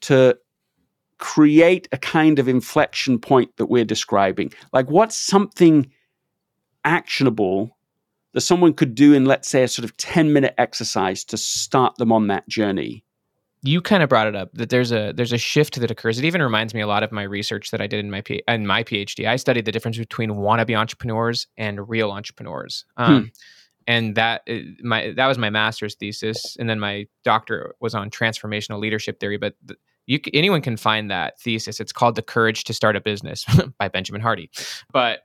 to 0.02 0.36
create 1.18 1.88
a 1.92 1.98
kind 1.98 2.38
of 2.38 2.48
inflection 2.48 3.18
point 3.18 3.56
that 3.56 3.66
we're 3.66 3.84
describing? 3.84 4.52
Like, 4.72 4.90
what's 4.90 5.16
something 5.16 5.90
actionable 6.84 7.76
that 8.32 8.42
someone 8.42 8.74
could 8.74 8.94
do 8.94 9.14
in, 9.14 9.24
let's 9.24 9.48
say, 9.48 9.62
a 9.62 9.68
sort 9.68 9.84
of 9.84 9.96
10 9.96 10.32
minute 10.32 10.54
exercise 10.58 11.24
to 11.24 11.36
start 11.36 11.96
them 11.96 12.12
on 12.12 12.26
that 12.28 12.48
journey? 12.48 13.04
You 13.62 13.80
kind 13.80 14.02
of 14.02 14.08
brought 14.08 14.28
it 14.28 14.36
up 14.36 14.52
that 14.52 14.70
there's 14.70 14.92
a 14.92 15.12
there's 15.16 15.32
a 15.32 15.38
shift 15.38 15.80
that 15.80 15.90
occurs. 15.90 16.18
It 16.18 16.24
even 16.24 16.42
reminds 16.42 16.72
me 16.72 16.82
a 16.82 16.86
lot 16.86 17.02
of 17.02 17.10
my 17.10 17.24
research 17.24 17.72
that 17.72 17.80
I 17.80 17.88
did 17.88 17.98
in 17.98 18.10
my 18.10 18.20
P, 18.20 18.42
in 18.46 18.66
my 18.66 18.84
PhD. 18.84 19.26
I 19.26 19.36
studied 19.36 19.64
the 19.64 19.72
difference 19.72 19.98
between 19.98 20.30
wannabe 20.30 20.78
entrepreneurs 20.78 21.48
and 21.56 21.88
real 21.88 22.12
entrepreneurs. 22.12 22.84
Um, 22.96 23.22
hmm 23.22 23.28
and 23.86 24.14
that 24.16 24.42
uh, 24.48 24.54
my 24.82 25.12
that 25.12 25.26
was 25.26 25.38
my 25.38 25.50
master's 25.50 25.94
thesis 25.94 26.56
and 26.58 26.68
then 26.68 26.80
my 26.80 27.06
doctor 27.24 27.74
was 27.80 27.94
on 27.94 28.10
transformational 28.10 28.78
leadership 28.78 29.20
theory 29.20 29.36
but 29.36 29.54
you 30.06 30.20
anyone 30.32 30.62
can 30.62 30.76
find 30.76 31.10
that 31.10 31.38
thesis. 31.40 31.80
It's 31.80 31.92
called 31.92 32.16
"The 32.16 32.22
Courage 32.22 32.64
to 32.64 32.74
Start 32.74 32.96
a 32.96 33.00
Business" 33.00 33.44
by 33.78 33.88
Benjamin 33.88 34.20
Hardy. 34.20 34.50
But 34.92 35.20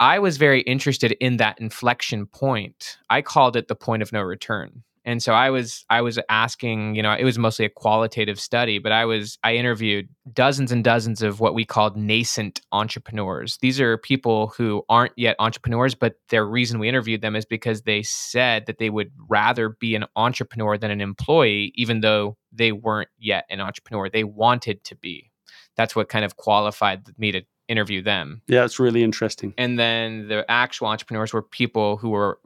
I 0.00 0.18
was 0.18 0.36
very 0.36 0.60
interested 0.62 1.12
in 1.12 1.38
that 1.38 1.60
inflection 1.60 2.26
point. 2.26 2.98
I 3.10 3.22
called 3.22 3.56
it 3.56 3.68
the 3.68 3.74
point 3.74 4.02
of 4.02 4.12
no 4.12 4.22
return 4.22 4.84
and 5.08 5.22
so 5.22 5.32
i 5.32 5.50
was 5.50 5.84
i 5.90 6.00
was 6.00 6.18
asking 6.28 6.94
you 6.94 7.02
know 7.02 7.12
it 7.12 7.24
was 7.24 7.38
mostly 7.38 7.64
a 7.64 7.68
qualitative 7.68 8.38
study 8.38 8.78
but 8.78 8.92
i 8.92 9.04
was 9.04 9.38
i 9.42 9.54
interviewed 9.54 10.08
dozens 10.32 10.72
and 10.72 10.84
dozens 10.84 11.22
of 11.22 11.40
what 11.40 11.54
we 11.54 11.64
called 11.64 11.96
nascent 11.96 12.60
entrepreneurs. 12.72 13.58
These 13.60 13.80
are 13.80 13.96
people 13.98 14.48
who 14.48 14.82
aren't 14.88 15.12
yet 15.16 15.36
entrepreneurs 15.38 15.94
but 15.94 16.14
the 16.28 16.42
reason 16.42 16.78
we 16.78 16.88
interviewed 16.88 17.20
them 17.20 17.36
is 17.36 17.44
because 17.44 17.82
they 17.82 18.02
said 18.02 18.66
that 18.66 18.78
they 18.78 18.90
would 18.90 19.10
rather 19.28 19.70
be 19.70 19.94
an 19.94 20.04
entrepreneur 20.16 20.78
than 20.78 20.90
an 20.90 21.00
employee 21.00 21.72
even 21.74 22.00
though 22.00 22.36
they 22.52 22.72
weren't 22.72 23.10
yet 23.18 23.44
an 23.50 23.60
entrepreneur. 23.60 24.08
They 24.08 24.24
wanted 24.24 24.82
to 24.84 24.96
be. 24.96 25.30
That's 25.76 25.94
what 25.94 26.08
kind 26.08 26.24
of 26.24 26.36
qualified 26.36 27.06
me 27.18 27.32
to 27.32 27.42
interview 27.68 28.02
them. 28.02 28.42
Yeah 28.48 28.64
it's 28.64 28.78
really 28.78 29.02
interesting. 29.02 29.54
And 29.58 29.78
then 29.78 30.28
the 30.28 30.44
actual 30.50 30.88
entrepreneurs 30.88 31.32
were 31.32 31.42
people 31.42 31.96
who 31.96 32.10
were 32.10 32.38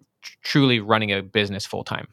truly 0.43 0.81
running 0.81 1.13
a 1.13 1.23
business 1.23 1.67
full 1.67 1.85
time 1.85 2.09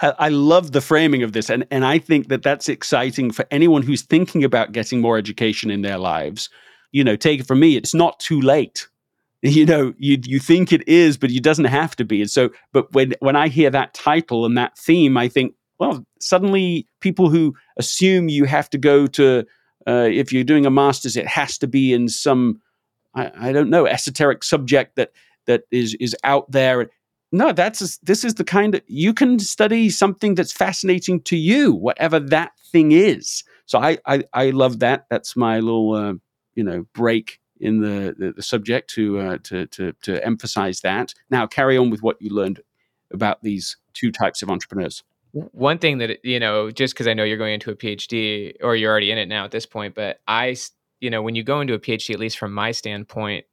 I, 0.00 0.14
I 0.18 0.28
love 0.28 0.72
the 0.72 0.80
framing 0.80 1.22
of 1.22 1.32
this, 1.32 1.50
and 1.50 1.66
and 1.70 1.84
I 1.84 1.98
think 1.98 2.28
that 2.28 2.42
that's 2.42 2.68
exciting 2.68 3.30
for 3.30 3.46
anyone 3.50 3.82
who's 3.82 4.02
thinking 4.02 4.44
about 4.44 4.72
getting 4.72 5.00
more 5.00 5.16
education 5.18 5.70
in 5.70 5.82
their 5.82 5.98
lives. 5.98 6.48
You 6.92 7.04
know, 7.04 7.16
take 7.16 7.40
it 7.40 7.46
from 7.46 7.60
me, 7.60 7.76
it's 7.76 7.94
not 7.94 8.18
too 8.20 8.40
late. 8.40 8.88
You 9.46 9.66
know, 9.66 9.92
you 9.98 10.18
you 10.24 10.38
think 10.38 10.72
it 10.72 10.88
is, 10.88 11.18
but 11.18 11.30
it 11.30 11.42
doesn't 11.42 11.66
have 11.66 11.94
to 11.96 12.04
be. 12.06 12.22
And 12.22 12.30
so, 12.30 12.48
but 12.72 12.90
when 12.94 13.12
when 13.20 13.36
I 13.36 13.48
hear 13.48 13.68
that 13.68 13.92
title 13.92 14.46
and 14.46 14.56
that 14.56 14.78
theme, 14.78 15.18
I 15.18 15.28
think, 15.28 15.54
well, 15.78 16.02
suddenly 16.18 16.88
people 17.00 17.28
who 17.28 17.54
assume 17.76 18.30
you 18.30 18.46
have 18.46 18.70
to 18.70 18.78
go 18.78 19.06
to 19.08 19.44
uh, 19.86 20.08
if 20.10 20.32
you're 20.32 20.44
doing 20.44 20.64
a 20.64 20.70
master's, 20.70 21.14
it 21.14 21.26
has 21.26 21.58
to 21.58 21.66
be 21.66 21.92
in 21.92 22.08
some 22.08 22.62
I, 23.14 23.30
I 23.48 23.52
don't 23.52 23.70
know 23.70 23.86
esoteric 23.86 24.42
subject 24.44 24.96
that 24.96 25.12
that 25.46 25.64
is 25.70 25.94
is 26.00 26.16
out 26.24 26.50
there 26.50 26.90
no 27.34 27.52
that's 27.52 27.98
this 27.98 28.24
is 28.24 28.34
the 28.34 28.44
kind 28.44 28.74
of 28.76 28.82
you 28.86 29.12
can 29.12 29.38
study 29.38 29.90
something 29.90 30.34
that's 30.34 30.52
fascinating 30.52 31.20
to 31.22 31.36
you 31.36 31.72
whatever 31.72 32.20
that 32.20 32.52
thing 32.70 32.92
is. 32.92 33.44
So 33.66 33.78
i 33.78 33.98
i, 34.06 34.24
I 34.32 34.50
love 34.50 34.78
that. 34.80 35.06
That's 35.10 35.36
my 35.36 35.60
little 35.60 35.92
uh, 35.94 36.14
you 36.54 36.64
know 36.64 36.86
break 36.92 37.40
in 37.60 37.80
the, 37.80 38.14
the, 38.18 38.32
the 38.32 38.42
subject 38.42 38.90
to, 38.90 39.18
uh, 39.18 39.38
to 39.44 39.66
to 39.66 39.92
to 40.02 40.24
emphasize 40.24 40.80
that. 40.80 41.14
Now 41.30 41.46
carry 41.46 41.76
on 41.76 41.90
with 41.90 42.02
what 42.02 42.20
you 42.20 42.30
learned 42.30 42.60
about 43.12 43.42
these 43.42 43.76
two 43.94 44.10
types 44.12 44.42
of 44.42 44.50
entrepreneurs. 44.50 45.02
One 45.32 45.78
thing 45.78 45.98
that 45.98 46.24
you 46.24 46.38
know 46.38 46.70
just 46.70 46.94
because 46.94 47.08
i 47.08 47.14
know 47.14 47.24
you're 47.24 47.36
going 47.44 47.54
into 47.54 47.72
a 47.72 47.74
phd 47.74 48.54
or 48.62 48.76
you're 48.76 48.92
already 48.92 49.10
in 49.10 49.18
it 49.18 49.26
now 49.26 49.44
at 49.44 49.50
this 49.50 49.66
point 49.66 49.92
but 49.92 50.20
i 50.28 50.54
you 51.00 51.10
know 51.10 51.22
when 51.22 51.34
you 51.34 51.42
go 51.42 51.60
into 51.60 51.74
a 51.74 51.78
phd 51.80 52.14
at 52.14 52.20
least 52.20 52.38
from 52.38 52.52
my 52.52 52.70
standpoint 52.70 53.44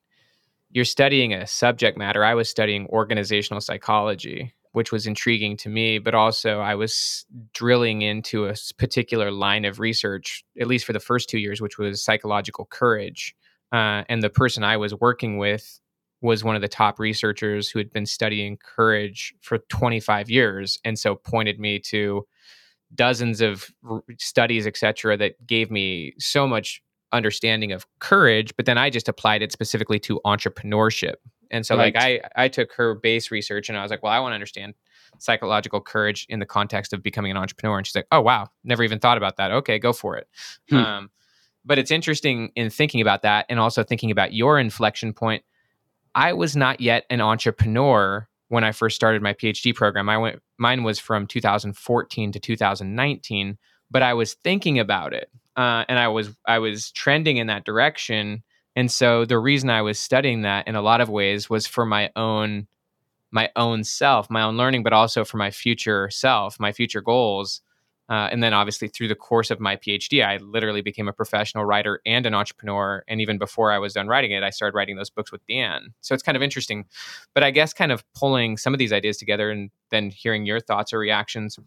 you're 0.71 0.85
studying 0.85 1.33
a 1.33 1.47
subject 1.47 1.97
matter. 1.97 2.23
I 2.23 2.35
was 2.35 2.49
studying 2.49 2.87
organizational 2.87 3.61
psychology. 3.61 4.53
which 4.73 4.91
was 4.91 5.05
intriguing 5.05 5.57
to 5.57 5.69
me, 5.69 5.99
but 5.99 6.15
also 6.15 6.59
I 6.61 6.75
was 6.75 7.25
drilling 7.53 8.03
into 8.03 8.45
a 8.45 8.55
particular 8.77 9.29
line 9.29 9.65
of 9.65 9.79
research, 9.79 10.45
at 10.59 10.67
least 10.67 10.85
for 10.85 10.93
the 10.93 10.99
first 10.99 11.29
two 11.29 11.39
years, 11.39 11.59
which 11.59 11.77
was 11.77 12.01
psychological 12.03 12.65
courage. 12.65 13.35
Uh, 13.73 14.03
and 14.07 14.23
the 14.23 14.29
person 14.29 14.63
I 14.63 14.77
was 14.77 14.93
working 14.95 15.37
with 15.37 15.79
was 16.21 16.43
one 16.43 16.55
of 16.55 16.61
the 16.61 16.69
top 16.69 16.99
researchers 16.99 17.67
who 17.69 17.79
had 17.79 17.91
been 17.91 18.05
studying 18.05 18.57
courage 18.57 19.33
for 19.41 19.57
25 19.69 20.29
years, 20.29 20.79
and 20.85 20.97
so 20.97 21.15
pointed 21.15 21.59
me 21.59 21.79
to 21.79 22.25
dozens 22.95 23.41
of 23.41 23.69
r- 23.89 24.03
studies, 24.19 24.67
et 24.67 24.77
cetera, 24.77 25.17
that 25.17 25.45
gave 25.47 25.71
me 25.71 26.13
so 26.19 26.47
much 26.47 26.81
understanding 27.11 27.71
of 27.71 27.85
courage. 27.99 28.55
But 28.55 28.65
then 28.65 28.77
I 28.77 28.89
just 28.89 29.07
applied 29.07 29.41
it 29.41 29.51
specifically 29.51 29.99
to 29.99 30.19
entrepreneurship. 30.25 31.15
And 31.49 31.65
so, 31.65 31.75
right. 31.75 31.93
like, 31.93 32.03
I 32.03 32.21
I 32.45 32.47
took 32.47 32.71
her 32.73 32.95
base 32.95 33.29
research, 33.29 33.67
and 33.67 33.77
I 33.77 33.81
was 33.81 33.91
like, 33.91 34.03
well, 34.03 34.13
I 34.13 34.19
want 34.19 34.31
to 34.31 34.35
understand 34.35 34.73
psychological 35.19 35.81
courage 35.81 36.25
in 36.29 36.39
the 36.39 36.45
context 36.45 36.93
of 36.93 37.03
becoming 37.03 37.31
an 37.31 37.37
entrepreneur. 37.37 37.77
And 37.77 37.85
she's 37.85 37.95
like, 37.95 38.07
oh 38.11 38.21
wow, 38.21 38.47
never 38.63 38.83
even 38.83 38.99
thought 38.99 39.17
about 39.17 39.37
that. 39.37 39.51
Okay, 39.51 39.79
go 39.79 39.93
for 39.93 40.17
it. 40.17 40.27
Hmm. 40.69 40.75
Um, 40.75 41.11
but 41.63 41.77
it's 41.77 41.91
interesting 41.91 42.51
in 42.55 42.69
thinking 42.69 43.01
about 43.01 43.21
that 43.21 43.45
and 43.49 43.59
also 43.59 43.83
thinking 43.83 44.11
about 44.11 44.33
your 44.33 44.59
inflection 44.59 45.13
point. 45.13 45.43
I 46.15 46.33
was 46.33 46.55
not 46.55 46.81
yet 46.81 47.05
an 47.09 47.21
entrepreneur 47.21 48.27
when 48.49 48.63
I 48.63 48.71
first 48.71 48.95
started 48.95 49.21
my 49.21 49.33
PhD 49.33 49.73
program. 49.73 50.09
I 50.09 50.17
went 50.17 50.41
mine 50.57 50.83
was 50.83 50.99
from 50.99 51.27
2014 51.27 52.31
to 52.31 52.39
2019, 52.39 53.57
but 53.89 54.01
I 54.01 54.13
was 54.13 54.33
thinking 54.33 54.79
about 54.79 55.13
it. 55.13 55.29
Uh, 55.55 55.85
and 55.89 55.99
I 55.99 56.07
was 56.07 56.35
I 56.47 56.59
was 56.59 56.91
trending 56.91 57.37
in 57.37 57.47
that 57.47 57.65
direction. 57.65 58.43
And 58.75 58.89
so 58.89 59.25
the 59.25 59.37
reason 59.37 59.69
I 59.69 59.81
was 59.81 59.99
studying 59.99 60.43
that 60.43 60.67
in 60.67 60.75
a 60.75 60.81
lot 60.81 61.01
of 61.01 61.09
ways 61.09 61.49
was 61.49 61.67
for 61.67 61.85
my 61.85 62.09
own 62.15 62.67
my 63.31 63.49
own 63.55 63.83
self, 63.83 64.29
my 64.29 64.41
own 64.41 64.57
learning, 64.57 64.83
but 64.83 64.93
also 64.93 65.23
for 65.23 65.37
my 65.37 65.51
future 65.51 66.09
self, 66.09 66.59
my 66.59 66.71
future 66.71 67.01
goals. 67.01 67.61
Uh, 68.09 68.27
and 68.29 68.43
then 68.43 68.53
obviously 68.53 68.89
through 68.89 69.07
the 69.07 69.15
course 69.15 69.49
of 69.51 69.61
my 69.61 69.77
PhD, 69.77 70.25
I 70.25 70.35
literally 70.37 70.81
became 70.81 71.07
a 71.07 71.13
professional 71.13 71.63
writer 71.63 72.01
and 72.05 72.25
an 72.25 72.33
entrepreneur. 72.33 73.05
And 73.07 73.21
even 73.21 73.37
before 73.37 73.71
I 73.71 73.79
was 73.79 73.93
done 73.93 74.07
writing 74.07 74.31
it, 74.31 74.43
I 74.43 74.49
started 74.49 74.75
writing 74.75 74.97
those 74.97 75.09
books 75.09 75.31
with 75.31 75.45
Dan. 75.47 75.93
So 76.01 76.13
it's 76.13 76.23
kind 76.23 76.35
of 76.35 76.43
interesting. 76.43 76.85
But 77.33 77.43
I 77.43 77.51
guess 77.51 77.71
kind 77.71 77.89
of 77.89 78.03
pulling 78.13 78.57
some 78.57 78.73
of 78.73 78.79
these 78.79 78.91
ideas 78.91 79.15
together 79.15 79.49
and 79.49 79.71
then 79.91 80.09
hearing 80.09 80.45
your 80.45 80.59
thoughts 80.59 80.91
or 80.91 80.99
reactions, 80.99 81.57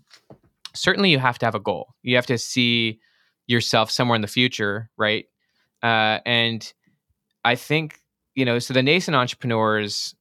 certainly 0.74 1.10
you 1.10 1.18
have 1.18 1.38
to 1.38 1.46
have 1.46 1.54
a 1.54 1.60
goal. 1.60 1.94
You 2.02 2.14
have 2.16 2.26
to 2.26 2.36
see 2.36 3.00
yourself 3.46 3.90
somewhere 3.90 4.16
in 4.16 4.22
the 4.22 4.28
future, 4.28 4.90
right? 4.96 5.26
Uh, 5.82 6.18
and 6.24 6.72
I 7.44 7.56
think, 7.56 8.00
you 8.34 8.44
know, 8.44 8.58
so 8.58 8.74
the 8.74 8.82
nascent 8.82 9.16
entrepreneurs, 9.16 10.14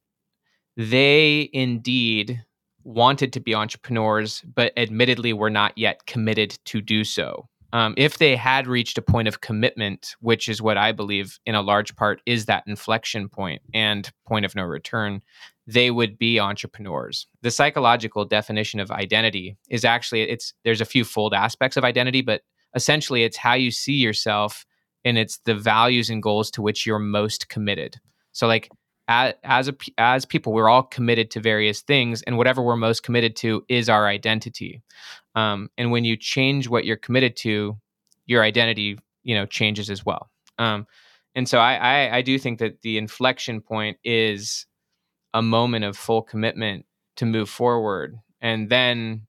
they 0.76 1.48
indeed 1.52 2.44
wanted 2.84 3.32
to 3.32 3.40
be 3.40 3.54
entrepreneurs, 3.54 4.42
but 4.42 4.72
admittedly 4.76 5.32
were 5.32 5.50
not 5.50 5.76
yet 5.76 6.06
committed 6.06 6.58
to 6.66 6.80
do 6.80 7.02
so. 7.02 7.48
Um, 7.72 7.94
if 7.96 8.18
they 8.18 8.36
had 8.36 8.68
reached 8.68 8.98
a 8.98 9.02
point 9.02 9.26
of 9.26 9.40
commitment, 9.40 10.14
which 10.20 10.48
is 10.48 10.62
what 10.62 10.76
I 10.76 10.92
believe 10.92 11.40
in 11.44 11.56
a 11.56 11.62
large 11.62 11.96
part 11.96 12.22
is 12.24 12.46
that 12.46 12.62
inflection 12.68 13.28
point 13.28 13.62
and 13.74 14.08
point 14.26 14.44
of 14.44 14.54
no 14.54 14.62
return, 14.62 15.22
they 15.66 15.90
would 15.90 16.16
be 16.16 16.38
entrepreneurs. 16.38 17.26
The 17.42 17.50
psychological 17.50 18.26
definition 18.26 18.78
of 18.78 18.92
identity 18.92 19.56
is 19.70 19.84
actually 19.84 20.22
it's 20.22 20.54
there's 20.62 20.80
a 20.80 20.84
few 20.84 21.04
fold 21.04 21.34
aspects 21.34 21.76
of 21.76 21.82
identity, 21.82 22.22
but 22.22 22.42
essentially 22.74 23.24
it's 23.24 23.36
how 23.36 23.54
you 23.54 23.70
see 23.70 23.94
yourself 23.94 24.66
and 25.04 25.18
it's 25.18 25.38
the 25.44 25.54
values 25.54 26.10
and 26.10 26.22
goals 26.22 26.50
to 26.52 26.62
which 26.62 26.86
you're 26.86 26.98
most 26.98 27.48
committed. 27.48 28.00
So 28.32 28.46
like 28.46 28.70
as 29.08 29.34
as, 29.44 29.68
a, 29.68 29.74
as 29.98 30.24
people 30.24 30.52
we're 30.52 30.68
all 30.68 30.82
committed 30.82 31.30
to 31.32 31.40
various 31.40 31.82
things 31.82 32.22
and 32.22 32.36
whatever 32.36 32.62
we're 32.62 32.76
most 32.76 33.02
committed 33.02 33.36
to 33.36 33.64
is 33.68 33.88
our 33.88 34.06
identity 34.06 34.82
um, 35.34 35.70
and 35.76 35.90
when 35.90 36.04
you 36.04 36.16
change 36.16 36.68
what 36.68 36.84
you're 36.84 36.96
committed 36.96 37.36
to 37.36 37.76
your 38.26 38.42
identity 38.42 38.98
you 39.22 39.34
know 39.34 39.46
changes 39.46 39.90
as 39.90 40.04
well 40.04 40.30
um, 40.58 40.86
and 41.34 41.48
so 41.48 41.58
I, 41.58 41.74
I 41.74 42.16
i 42.16 42.22
do 42.22 42.38
think 42.38 42.58
that 42.60 42.82
the 42.82 42.96
inflection 42.96 43.60
point 43.60 43.98
is 44.04 44.66
a 45.34 45.42
moment 45.42 45.84
of 45.84 45.96
full 45.96 46.22
commitment 46.22 46.86
to 47.16 47.26
move 47.26 47.48
forward 47.48 48.18
and 48.40 48.68
then 48.70 49.26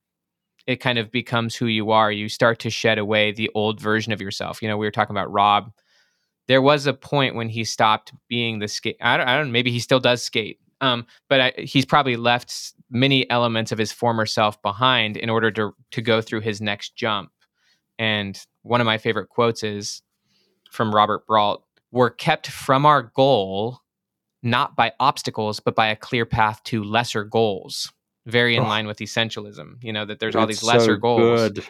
it 0.67 0.77
kind 0.77 0.97
of 0.97 1.11
becomes 1.11 1.55
who 1.55 1.67
you 1.67 1.91
are 1.91 2.11
you 2.11 2.29
start 2.29 2.59
to 2.59 2.69
shed 2.69 2.97
away 2.97 3.31
the 3.31 3.49
old 3.55 3.79
version 3.79 4.11
of 4.11 4.21
yourself 4.21 4.61
you 4.61 4.67
know 4.67 4.77
we 4.77 4.85
were 4.85 4.91
talking 4.91 5.15
about 5.15 5.31
rob 5.31 5.71
there 6.47 6.61
was 6.61 6.85
a 6.85 6.93
point 6.93 7.35
when 7.35 7.49
he 7.49 7.63
stopped 7.63 8.13
being 8.27 8.59
the 8.59 8.67
skate. 8.67 8.97
I 9.01 9.17
don't, 9.17 9.27
I 9.27 9.37
don't 9.37 9.51
maybe 9.51 9.71
he 9.71 9.79
still 9.79 9.99
does 9.99 10.23
skate. 10.23 10.59
Um, 10.81 11.05
but 11.29 11.41
I, 11.41 11.53
he's 11.57 11.85
probably 11.85 12.17
left 12.17 12.73
many 12.89 13.29
elements 13.29 13.71
of 13.71 13.77
his 13.77 13.91
former 13.91 14.25
self 14.25 14.61
behind 14.61 15.17
in 15.17 15.29
order 15.29 15.49
to 15.51 15.73
to 15.91 16.01
go 16.01 16.21
through 16.21 16.41
his 16.41 16.61
next 16.61 16.95
jump. 16.95 17.31
And 17.97 18.39
one 18.63 18.81
of 18.81 18.85
my 18.85 18.97
favorite 18.97 19.29
quotes 19.29 19.63
is 19.63 20.01
from 20.69 20.93
Robert 20.93 21.25
Brault: 21.25 21.63
"We're 21.91 22.09
kept 22.09 22.47
from 22.47 22.85
our 22.85 23.03
goal 23.15 23.79
not 24.43 24.75
by 24.75 24.91
obstacles, 24.99 25.59
but 25.59 25.75
by 25.75 25.87
a 25.87 25.95
clear 25.95 26.25
path 26.25 26.61
to 26.65 26.83
lesser 26.83 27.23
goals." 27.23 27.91
Very 28.25 28.55
in 28.55 28.63
oh, 28.63 28.67
line 28.67 28.87
with 28.87 28.97
essentialism. 28.97 29.83
You 29.83 29.93
know 29.93 30.05
that 30.05 30.19
there's 30.19 30.35
all 30.35 30.47
these 30.47 30.63
lesser 30.63 30.95
so 30.95 30.97
goals. 30.97 31.51
Good. 31.51 31.65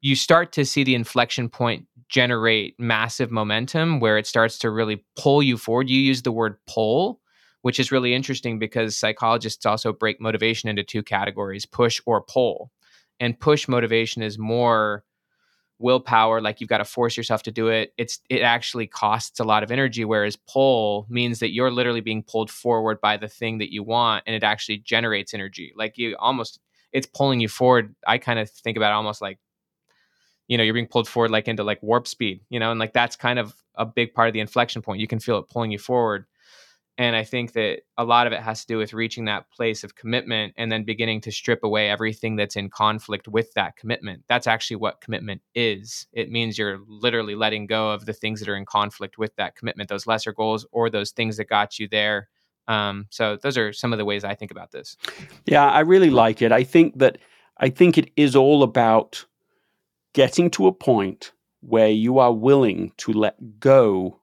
You 0.00 0.16
start 0.16 0.52
to 0.52 0.64
see 0.64 0.82
the 0.82 0.94
inflection 0.94 1.48
point 1.48 1.86
generate 2.08 2.74
massive 2.78 3.30
momentum 3.30 4.00
where 4.00 4.18
it 4.18 4.26
starts 4.26 4.58
to 4.58 4.70
really 4.70 5.04
pull 5.16 5.42
you 5.42 5.56
forward. 5.56 5.88
You 5.88 6.00
use 6.00 6.22
the 6.22 6.32
word 6.32 6.56
pull, 6.66 7.20
which 7.62 7.78
is 7.78 7.92
really 7.92 8.14
interesting 8.14 8.58
because 8.58 8.96
psychologists 8.96 9.64
also 9.66 9.92
break 9.92 10.20
motivation 10.20 10.68
into 10.68 10.82
two 10.82 11.02
categories 11.02 11.66
push 11.66 12.00
or 12.06 12.22
pull. 12.22 12.72
And 13.20 13.38
push 13.38 13.68
motivation 13.68 14.22
is 14.22 14.38
more 14.38 15.04
willpower 15.80 16.40
like 16.40 16.60
you've 16.60 16.68
got 16.68 16.78
to 16.78 16.84
force 16.84 17.16
yourself 17.16 17.42
to 17.42 17.50
do 17.50 17.68
it 17.68 17.92
it's 17.96 18.20
it 18.28 18.42
actually 18.42 18.86
costs 18.86 19.40
a 19.40 19.44
lot 19.44 19.62
of 19.62 19.72
energy 19.72 20.04
whereas 20.04 20.36
pull 20.36 21.06
means 21.08 21.38
that 21.38 21.52
you're 21.52 21.70
literally 21.70 22.00
being 22.00 22.22
pulled 22.22 22.50
forward 22.50 23.00
by 23.00 23.16
the 23.16 23.28
thing 23.28 23.58
that 23.58 23.72
you 23.72 23.82
want 23.82 24.22
and 24.26 24.36
it 24.36 24.42
actually 24.44 24.78
generates 24.78 25.34
energy. 25.34 25.72
Like 25.76 25.96
you 25.96 26.16
almost 26.18 26.60
it's 26.92 27.06
pulling 27.06 27.40
you 27.40 27.48
forward 27.48 27.94
i 28.06 28.18
kind 28.18 28.38
of 28.38 28.50
think 28.50 28.76
about 28.76 28.92
almost 28.92 29.22
like 29.22 29.38
you 30.48 30.58
know 30.58 30.64
you're 30.64 30.74
being 30.74 30.86
pulled 30.86 31.08
forward 31.08 31.30
like 31.30 31.46
into 31.46 31.62
like 31.62 31.80
warp 31.82 32.08
speed 32.08 32.40
you 32.50 32.58
know 32.58 32.72
and 32.72 32.80
like 32.80 32.92
that's 32.92 33.14
kind 33.16 33.38
of 33.38 33.54
a 33.80 33.86
big 33.86 34.14
part 34.14 34.28
of 34.28 34.34
the 34.34 34.40
inflection 34.40 34.82
point. 34.82 35.00
You 35.00 35.06
can 35.06 35.18
feel 35.18 35.38
it 35.38 35.48
pulling 35.48 35.72
you 35.72 35.78
forward 35.78 36.26
and 37.00 37.16
i 37.16 37.24
think 37.24 37.54
that 37.54 37.80
a 37.96 38.04
lot 38.04 38.26
of 38.26 38.32
it 38.32 38.40
has 38.40 38.60
to 38.60 38.66
do 38.66 38.76
with 38.76 38.92
reaching 38.92 39.24
that 39.24 39.50
place 39.50 39.82
of 39.82 39.94
commitment 39.94 40.52
and 40.58 40.70
then 40.70 40.84
beginning 40.84 41.20
to 41.22 41.32
strip 41.32 41.64
away 41.64 41.88
everything 41.88 42.36
that's 42.36 42.56
in 42.56 42.68
conflict 42.68 43.26
with 43.26 43.52
that 43.54 43.76
commitment. 43.76 44.22
That's 44.28 44.46
actually 44.46 44.76
what 44.76 45.00
commitment 45.00 45.40
is. 45.54 46.06
It 46.12 46.30
means 46.30 46.58
you're 46.58 46.80
literally 46.86 47.34
letting 47.34 47.66
go 47.66 47.90
of 47.90 48.04
the 48.04 48.12
things 48.12 48.38
that 48.40 48.48
are 48.50 48.56
in 48.56 48.66
conflict 48.66 49.16
with 49.16 49.34
that 49.36 49.56
commitment 49.56 49.88
those 49.88 50.06
lesser 50.06 50.32
goals 50.32 50.66
or 50.72 50.90
those 50.90 51.10
things 51.10 51.38
that 51.38 51.48
got 51.48 51.78
you 51.78 51.88
there. 51.88 52.28
Um, 52.68 53.06
so 53.10 53.36
those 53.42 53.56
are 53.56 53.72
some 53.72 53.92
of 53.92 53.98
the 53.98 54.04
ways 54.04 54.22
i 54.22 54.34
think 54.34 54.50
about 54.50 54.70
this. 54.70 54.96
Yeah 55.46 55.68
i 55.68 55.80
really 55.80 56.10
like 56.10 56.42
it. 56.42 56.52
I 56.52 56.64
think 56.64 56.98
that 56.98 57.16
i 57.56 57.70
think 57.70 57.96
it 57.96 58.10
is 58.16 58.36
all 58.36 58.62
about 58.62 59.24
getting 60.12 60.50
to 60.50 60.66
a 60.66 60.72
point 60.72 61.32
where 61.60 61.88
you 61.88 62.18
are 62.18 62.32
willing 62.32 62.92
to 62.98 63.12
let 63.12 63.36
go 63.58 64.20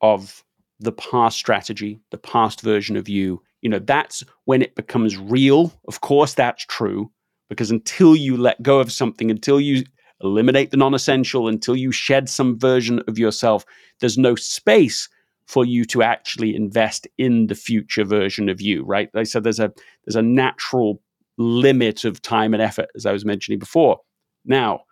of 0.00 0.44
the 0.80 0.92
past 0.92 1.36
strategy, 1.36 2.00
the 2.10 2.18
past 2.18 2.62
version 2.62 2.96
of 2.96 3.08
you, 3.08 3.42
you 3.60 3.68
know, 3.68 3.78
that's 3.78 4.24
when 4.44 4.62
it 4.62 4.74
becomes 4.74 5.16
real. 5.16 5.72
Of 5.86 6.00
course, 6.00 6.34
that's 6.34 6.64
true, 6.64 7.10
because 7.48 7.70
until 7.70 8.16
you 8.16 8.36
let 8.36 8.62
go 8.62 8.80
of 8.80 8.90
something, 8.90 9.30
until 9.30 9.60
you 9.60 9.84
eliminate 10.22 10.70
the 10.70 10.76
non 10.76 10.94
essential, 10.94 11.48
until 11.48 11.76
you 11.76 11.92
shed 11.92 12.28
some 12.28 12.58
version 12.58 13.02
of 13.06 13.18
yourself, 13.18 13.64
there's 14.00 14.18
no 14.18 14.34
space 14.34 15.08
for 15.46 15.64
you 15.64 15.84
to 15.84 16.02
actually 16.02 16.54
invest 16.54 17.08
in 17.18 17.48
the 17.48 17.54
future 17.54 18.04
version 18.04 18.48
of 18.48 18.60
you, 18.60 18.84
right? 18.84 19.10
I 19.14 19.24
said 19.24 19.44
there's 19.44 19.60
a 19.60 19.72
there's 20.04 20.16
a 20.16 20.22
natural 20.22 21.02
limit 21.38 22.04
of 22.04 22.22
time 22.22 22.54
and 22.54 22.62
effort, 22.62 22.88
as 22.94 23.04
I 23.04 23.12
was 23.12 23.24
mentioning 23.24 23.58
before. 23.58 24.00
Now, 24.44 24.84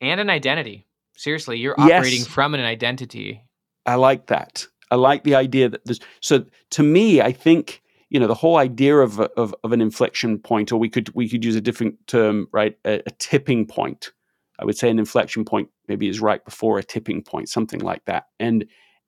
and 0.00 0.20
an 0.20 0.30
identity. 0.30 0.86
Seriously, 1.16 1.58
you're 1.58 1.78
operating 1.78 2.20
yes. 2.20 2.26
from 2.26 2.54
an 2.54 2.60
identity. 2.60 3.42
I 3.86 3.96
like 3.96 4.26
that. 4.26 4.66
I 4.92 4.96
like 4.96 5.24
the 5.24 5.34
idea 5.34 5.70
that 5.70 5.84
there's 5.86 6.00
so 6.20 6.44
to 6.70 6.82
me, 6.82 7.22
I 7.22 7.32
think 7.32 7.82
you 8.10 8.20
know 8.20 8.26
the 8.26 8.34
whole 8.34 8.58
idea 8.58 8.98
of 8.98 9.18
of, 9.20 9.54
of 9.64 9.72
an 9.72 9.80
inflection 9.80 10.38
point, 10.38 10.70
or 10.70 10.76
we 10.76 10.90
could 10.90 11.08
we 11.14 11.28
could 11.28 11.44
use 11.44 11.56
a 11.56 11.62
different 11.62 12.06
term, 12.06 12.46
right? 12.52 12.76
A, 12.84 13.02
a 13.06 13.10
tipping 13.18 13.66
point. 13.66 14.12
I 14.58 14.66
would 14.66 14.76
say 14.76 14.90
an 14.90 14.98
inflection 14.98 15.46
point 15.46 15.70
maybe 15.88 16.08
is 16.08 16.20
right 16.20 16.44
before 16.44 16.78
a 16.78 16.84
tipping 16.84 17.22
point, 17.22 17.48
something 17.48 17.80
like 17.80 18.04
that. 18.04 18.26
And 18.38 18.66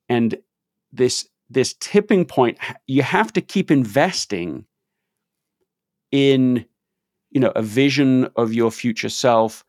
and 0.09 0.35
this 0.91 1.29
this 1.51 1.75
tipping 1.79 2.25
point, 2.25 2.57
you 2.87 3.03
have 3.03 3.31
to 3.33 3.41
keep 3.41 3.69
investing 3.69 4.65
in 6.11 6.65
you 7.29 7.39
know 7.39 7.53
a 7.55 7.61
vision 7.61 8.27
of 8.35 8.55
your 8.55 8.71
future 8.71 9.09
self 9.09 9.63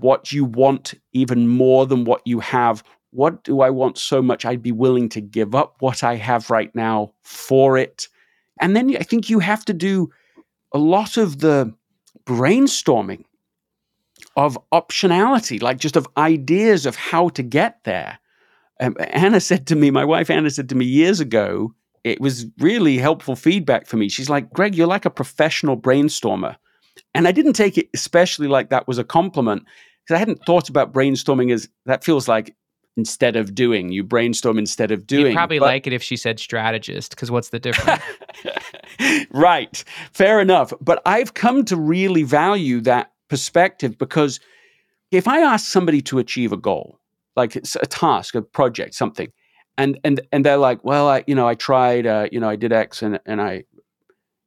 what 0.00 0.32
you 0.32 0.44
want 0.44 0.94
even 1.12 1.48
more 1.48 1.86
than 1.86 2.04
what 2.04 2.20
you 2.26 2.40
have. 2.40 2.82
What 3.14 3.44
do 3.44 3.60
I 3.60 3.70
want 3.70 3.96
so 3.96 4.20
much? 4.20 4.44
I'd 4.44 4.62
be 4.62 4.72
willing 4.72 5.08
to 5.10 5.20
give 5.20 5.54
up 5.54 5.76
what 5.78 6.02
I 6.02 6.16
have 6.16 6.50
right 6.50 6.74
now 6.74 7.12
for 7.22 7.78
it. 7.78 8.08
And 8.60 8.74
then 8.74 8.96
I 8.96 9.04
think 9.04 9.30
you 9.30 9.38
have 9.38 9.64
to 9.66 9.72
do 9.72 10.10
a 10.72 10.78
lot 10.78 11.16
of 11.16 11.38
the 11.38 11.72
brainstorming 12.26 13.24
of 14.36 14.58
optionality, 14.72 15.62
like 15.62 15.78
just 15.78 15.94
of 15.94 16.08
ideas 16.16 16.86
of 16.86 16.96
how 16.96 17.28
to 17.30 17.42
get 17.44 17.84
there. 17.84 18.18
Um, 18.80 18.96
Anna 18.98 19.40
said 19.40 19.68
to 19.68 19.76
me, 19.76 19.92
my 19.92 20.04
wife 20.04 20.28
Anna 20.28 20.50
said 20.50 20.68
to 20.70 20.74
me 20.74 20.84
years 20.84 21.20
ago, 21.20 21.72
it 22.02 22.20
was 22.20 22.46
really 22.58 22.98
helpful 22.98 23.36
feedback 23.36 23.86
for 23.86 23.96
me. 23.96 24.08
She's 24.08 24.28
like, 24.28 24.52
Greg, 24.52 24.74
you're 24.74 24.88
like 24.88 25.04
a 25.04 25.10
professional 25.10 25.76
brainstormer. 25.76 26.56
And 27.14 27.28
I 27.28 27.32
didn't 27.32 27.52
take 27.52 27.78
it 27.78 27.88
especially 27.94 28.48
like 28.48 28.70
that 28.70 28.88
was 28.88 28.98
a 28.98 29.04
compliment 29.04 29.64
because 30.02 30.16
I 30.16 30.18
hadn't 30.18 30.44
thought 30.44 30.68
about 30.68 30.92
brainstorming 30.92 31.52
as 31.52 31.68
that 31.86 32.02
feels 32.02 32.26
like 32.26 32.56
instead 32.96 33.36
of 33.36 33.54
doing. 33.54 33.90
You 33.90 34.04
brainstorm 34.04 34.58
instead 34.58 34.90
of 34.90 35.06
doing. 35.06 35.26
You'd 35.26 35.34
probably 35.34 35.58
but, 35.58 35.66
like 35.66 35.86
it 35.86 35.92
if 35.92 36.02
she 36.02 36.16
said 36.16 36.38
strategist, 36.38 37.10
because 37.10 37.30
what's 37.30 37.50
the 37.50 37.58
difference? 37.58 38.02
right. 39.30 39.82
Fair 40.12 40.40
enough. 40.40 40.72
But 40.80 41.02
I've 41.06 41.34
come 41.34 41.64
to 41.66 41.76
really 41.76 42.22
value 42.22 42.80
that 42.82 43.12
perspective 43.28 43.98
because 43.98 44.40
if 45.10 45.28
I 45.28 45.40
ask 45.40 45.66
somebody 45.66 46.00
to 46.02 46.18
achieve 46.18 46.52
a 46.52 46.56
goal, 46.56 47.00
like 47.36 47.56
it's 47.56 47.76
a 47.76 47.86
task, 47.86 48.34
a 48.34 48.42
project, 48.42 48.94
something, 48.94 49.32
and 49.76 49.98
and 50.04 50.20
and 50.32 50.44
they're 50.44 50.56
like, 50.56 50.84
well, 50.84 51.08
I 51.08 51.24
you 51.26 51.34
know 51.34 51.48
I 51.48 51.54
tried, 51.54 52.06
uh, 52.06 52.28
you 52.30 52.40
know 52.40 52.48
I 52.48 52.56
did 52.56 52.72
X 52.72 53.02
and 53.02 53.18
and 53.26 53.40
I, 53.40 53.64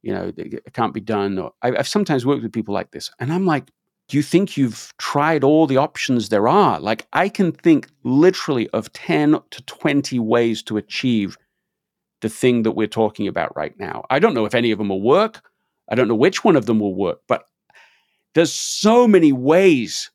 you 0.01 0.13
know 0.13 0.31
it 0.37 0.73
can't 0.73 0.93
be 0.93 1.01
done. 1.01 1.37
Or 1.37 1.53
I, 1.61 1.75
I've 1.75 1.87
sometimes 1.87 2.25
worked 2.25 2.43
with 2.43 2.53
people 2.53 2.73
like 2.73 2.91
this, 2.91 3.11
and 3.19 3.31
I'm 3.31 3.45
like, 3.45 3.71
you 4.15 4.23
think 4.23 4.55
you've 4.55 4.93
tried 4.97 5.43
all 5.43 5.67
the 5.67 5.77
options 5.77 6.29
there 6.29 6.47
are? 6.47 6.79
Like, 6.79 7.07
I 7.11 7.27
can 7.27 7.51
think 7.51 7.89
literally 8.03 8.69
of 8.69 8.91
10 8.93 9.39
to 9.51 9.61
20 9.63 10.19
ways 10.19 10.63
to 10.63 10.77
achieve 10.77 11.37
the 12.21 12.29
thing 12.29 12.63
that 12.63 12.71
we're 12.71 12.87
talking 12.87 13.27
about 13.27 13.55
right 13.55 13.77
now. 13.77 14.05
I 14.09 14.19
don't 14.19 14.33
know 14.33 14.45
if 14.45 14.55
any 14.55 14.71
of 14.71 14.77
them 14.77 14.89
will 14.89 15.01
work. 15.01 15.41
I 15.89 15.95
don't 15.95 16.07
know 16.07 16.15
which 16.15 16.43
one 16.43 16.55
of 16.55 16.65
them 16.65 16.79
will 16.79 16.95
work, 16.95 17.19
but 17.27 17.43
there's 18.33 18.53
so 18.53 19.07
many 19.07 19.33
ways 19.33 20.09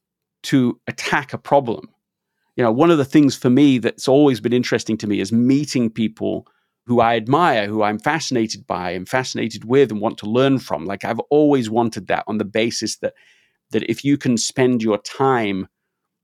to 0.45 0.81
attack 0.87 1.33
a 1.33 1.39
problem. 1.39 1.89
You 2.57 2.65
know, 2.65 2.73
one 2.73 2.91
of 2.91 2.99
the 2.99 3.05
things 3.05 3.37
for 3.37 3.51
me 3.51 3.79
that's 3.79 4.09
always 4.09 4.41
been 4.41 4.53
interesting 4.53 4.97
to 4.99 5.07
me 5.07 5.21
is 5.21 5.33
meeting 5.33 5.91
people 5.91 6.47
who 6.87 7.01
I 7.01 7.17
admire, 7.17 7.67
who 7.67 7.83
I'm 7.83 7.99
fascinated 7.99 8.67
by 8.67 8.91
and 8.91 9.09
fascinated 9.09 9.65
with 9.65 9.91
and 9.91 10.01
want 10.01 10.19
to 10.19 10.27
learn 10.27 10.59
from. 10.59 10.85
Like 10.85 11.05
I've 11.05 11.21
always 11.31 11.71
wanted 11.71 12.09
that 12.09 12.25
on 12.27 12.39
the 12.39 12.45
basis 12.45 12.97
that 12.99 13.15
that 13.73 13.89
if 13.91 14.05
you 14.05 14.17
can 14.17 14.37
spend 14.37 14.83
your 14.83 14.99
time 14.99 15.69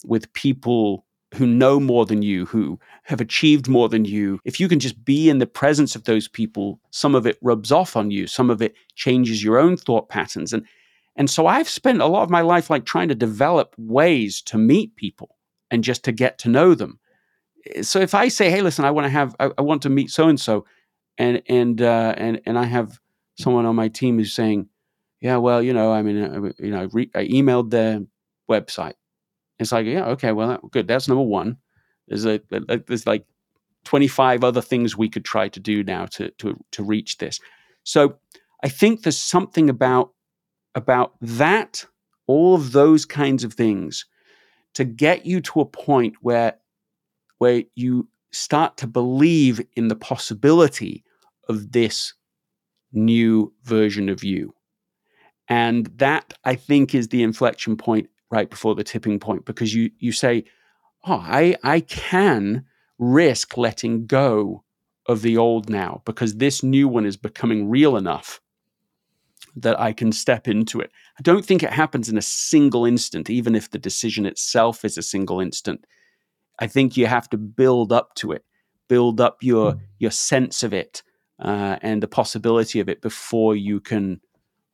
with 0.04 0.32
people 0.32 1.04
who 1.34 1.46
know 1.46 1.78
more 1.78 2.06
than 2.06 2.22
you, 2.22 2.46
who 2.46 2.78
have 3.02 3.20
achieved 3.20 3.68
more 3.68 3.88
than 3.88 4.04
you, 4.04 4.40
if 4.44 4.58
you 4.58 4.68
can 4.68 4.78
just 4.78 5.04
be 5.04 5.28
in 5.28 5.38
the 5.38 5.46
presence 5.46 5.94
of 5.94 6.04
those 6.04 6.26
people, 6.28 6.80
some 6.90 7.14
of 7.14 7.26
it 7.26 7.38
rubs 7.42 7.70
off 7.70 7.96
on 7.96 8.10
you, 8.10 8.26
some 8.26 8.48
of 8.48 8.62
it 8.62 8.74
changes 8.94 9.44
your 9.44 9.58
own 9.58 9.76
thought 9.76 10.08
patterns. 10.08 10.52
And 10.52 10.64
and 11.16 11.28
so 11.28 11.48
I've 11.48 11.68
spent 11.68 12.00
a 12.00 12.06
lot 12.06 12.22
of 12.22 12.30
my 12.30 12.42
life 12.42 12.70
like 12.70 12.84
trying 12.84 13.08
to 13.08 13.14
develop 13.14 13.74
ways 13.76 14.40
to 14.42 14.56
meet 14.56 14.94
people 14.94 15.36
and 15.68 15.82
just 15.82 16.04
to 16.04 16.12
get 16.12 16.38
to 16.38 16.48
know 16.48 16.74
them. 16.74 17.00
So 17.82 17.98
if 17.98 18.14
I 18.14 18.28
say, 18.28 18.50
hey, 18.50 18.62
listen, 18.62 18.84
I 18.84 18.92
want 18.92 19.06
to 19.06 19.10
have 19.10 19.34
I, 19.40 19.50
I 19.58 19.62
want 19.62 19.82
to 19.82 19.90
meet 19.90 20.10
so 20.10 20.28
and 20.28 20.40
so, 20.40 20.64
and 21.18 21.42
and 21.48 21.82
uh, 21.82 22.14
and 22.16 22.40
and 22.46 22.58
I 22.58 22.64
have 22.64 22.98
someone 23.38 23.66
on 23.66 23.76
my 23.76 23.88
team 23.88 24.16
who's 24.16 24.32
saying, 24.32 24.68
yeah, 25.20 25.36
well, 25.36 25.62
you 25.62 25.72
know, 25.72 25.92
I 25.92 26.02
mean, 26.02 26.22
uh, 26.22 26.52
you 26.58 26.70
know, 26.70 26.88
re- 26.92 27.10
I 27.14 27.26
emailed 27.26 27.70
their 27.70 28.00
website. 28.48 28.94
It's 29.58 29.72
like, 29.72 29.86
yeah, 29.86 30.06
okay, 30.10 30.32
well, 30.32 30.48
that, 30.48 30.70
good. 30.70 30.86
That's 30.86 31.08
number 31.08 31.24
one. 31.24 31.56
There's 32.06 32.24
a, 32.24 32.40
a, 32.52 32.78
there's 32.78 33.06
like 33.06 33.26
25 33.84 34.44
other 34.44 34.60
things 34.60 34.96
we 34.96 35.08
could 35.08 35.24
try 35.24 35.48
to 35.48 35.60
do 35.60 35.82
now 35.82 36.06
to 36.06 36.30
to 36.32 36.56
to 36.72 36.82
reach 36.82 37.18
this. 37.18 37.40
So 37.82 38.16
I 38.62 38.68
think 38.68 39.02
there's 39.02 39.18
something 39.18 39.68
about 39.68 40.12
about 40.74 41.14
that, 41.20 41.84
all 42.26 42.54
of 42.54 42.72
those 42.72 43.04
kinds 43.04 43.42
of 43.42 43.54
things, 43.54 44.06
to 44.74 44.84
get 44.84 45.26
you 45.26 45.40
to 45.40 45.60
a 45.60 45.66
point 45.66 46.14
where 46.20 46.54
where 47.38 47.64
you 47.74 48.08
start 48.30 48.76
to 48.76 48.86
believe 48.86 49.60
in 49.74 49.88
the 49.88 49.96
possibility 49.96 51.02
of 51.48 51.72
this 51.72 52.14
new 52.92 53.52
version 53.64 54.08
of 54.08 54.22
you 54.22 54.54
and 55.48 55.86
that 55.96 56.34
I 56.44 56.54
think 56.54 56.94
is 56.94 57.08
the 57.08 57.22
inflection 57.22 57.76
point 57.76 58.08
right 58.30 58.48
before 58.48 58.74
the 58.74 58.84
tipping 58.84 59.18
point 59.18 59.46
because 59.46 59.74
you 59.74 59.90
you 59.98 60.12
say, 60.12 60.44
"Oh, 61.06 61.24
I 61.24 61.56
I 61.62 61.80
can 61.80 62.64
risk 62.98 63.56
letting 63.56 64.06
go 64.06 64.64
of 65.06 65.22
the 65.22 65.36
old 65.36 65.70
now 65.70 66.02
because 66.04 66.36
this 66.36 66.62
new 66.62 66.86
one 66.86 67.06
is 67.06 67.16
becoming 67.16 67.68
real 67.68 67.96
enough 67.96 68.40
that 69.56 69.80
I 69.80 69.92
can 69.92 70.12
step 70.12 70.46
into 70.46 70.80
it." 70.80 70.90
I 71.18 71.22
don't 71.22 71.44
think 71.44 71.62
it 71.62 71.72
happens 71.72 72.08
in 72.08 72.18
a 72.18 72.22
single 72.22 72.84
instant 72.84 73.30
even 73.30 73.54
if 73.54 73.70
the 73.70 73.78
decision 73.78 74.26
itself 74.26 74.84
is 74.84 74.98
a 74.98 75.02
single 75.02 75.40
instant. 75.40 75.84
I 76.58 76.66
think 76.66 76.96
you 76.96 77.06
have 77.06 77.30
to 77.30 77.38
build 77.38 77.92
up 77.92 78.14
to 78.16 78.32
it, 78.32 78.44
build 78.88 79.20
up 79.20 79.38
your 79.42 79.72
hmm. 79.72 79.78
your 79.98 80.10
sense 80.10 80.62
of 80.62 80.74
it 80.74 81.02
uh, 81.38 81.78
and 81.80 82.02
the 82.02 82.08
possibility 82.08 82.80
of 82.80 82.88
it 82.88 83.00
before 83.00 83.56
you 83.56 83.80
can 83.80 84.20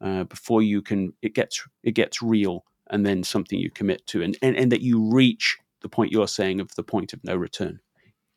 uh, 0.04 0.24
before 0.24 0.62
you 0.62 0.82
can 0.82 1.12
it 1.22 1.34
gets 1.34 1.64
it 1.82 1.92
gets 1.92 2.22
real 2.22 2.64
and 2.90 3.04
then 3.04 3.24
something 3.24 3.58
you 3.58 3.70
commit 3.70 4.06
to 4.06 4.22
and, 4.22 4.36
and 4.42 4.54
and 4.56 4.70
that 4.70 4.82
you 4.82 5.10
reach 5.10 5.56
the 5.80 5.88
point 5.88 6.12
you're 6.12 6.28
saying 6.28 6.60
of 6.60 6.72
the 6.76 6.82
point 6.82 7.12
of 7.12 7.24
no 7.24 7.34
return 7.34 7.80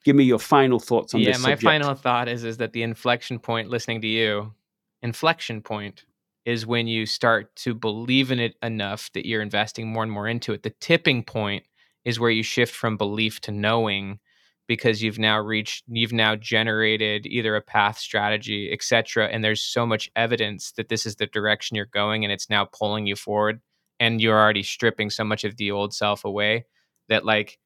give 0.06 0.16
me 0.16 0.24
your 0.24 0.40
final 0.40 0.80
thoughts 0.80 1.14
on 1.14 1.20
yeah, 1.22 1.32
this 1.32 1.38
Yeah, 1.38 1.44
my 1.44 1.50
subject. 1.56 1.64
final 1.64 1.94
thought 1.94 2.30
is 2.30 2.44
is 2.46 2.58
that 2.58 2.72
the 2.74 2.84
inflection 2.84 3.38
point 3.38 3.70
listening 3.70 4.02
to 4.02 4.08
you 4.08 4.54
inflection 5.02 5.62
point 5.62 6.06
is 6.46 6.66
when 6.66 6.88
you 6.88 7.06
start 7.06 7.54
to 7.58 7.74
believe 7.76 8.32
in 8.32 8.40
it 8.40 8.56
enough 8.64 9.12
that 9.14 9.26
you're 9.26 9.42
investing 9.42 9.92
more 9.92 10.04
and 10.04 10.12
more 10.12 10.28
into 10.28 10.54
it 10.54 10.64
the 10.64 10.74
tipping 10.80 11.22
point 11.22 11.66
is 12.06 12.20
where 12.20 12.32
you 12.32 12.44
shift 12.44 12.74
from 12.74 12.96
belief 12.96 13.42
to 13.42 13.52
knowing 13.52 14.20
because 14.68 15.02
you've 15.02 15.20
now 15.20 15.40
reached 15.40 15.84
you've 15.88 16.14
now 16.14 16.36
generated 16.36 17.26
either 17.26 17.56
a 17.56 17.62
path 17.62 17.98
strategy 17.98 18.72
etc 18.72 19.28
and 19.28 19.44
there's 19.44 19.62
so 19.62 19.86
much 19.86 20.12
evidence 20.16 20.72
that 20.74 20.90
this 20.90 21.06
is 21.06 21.16
the 21.16 21.28
direction 21.28 21.76
you're 21.76 21.86
going 21.86 22.24
and 22.24 22.32
it's 22.32 22.50
now 22.50 22.66
pulling 22.66 23.06
you 23.06 23.16
forward 23.16 23.62
and 24.00 24.22
you're 24.22 24.40
already 24.40 24.64
stripping 24.64 25.10
so 25.10 25.24
much 25.24 25.44
of 25.44 25.58
the 25.58 25.72
old 25.72 25.94
self 25.94 26.26
away 26.26 26.66
that 27.10 27.26
like 27.26 27.60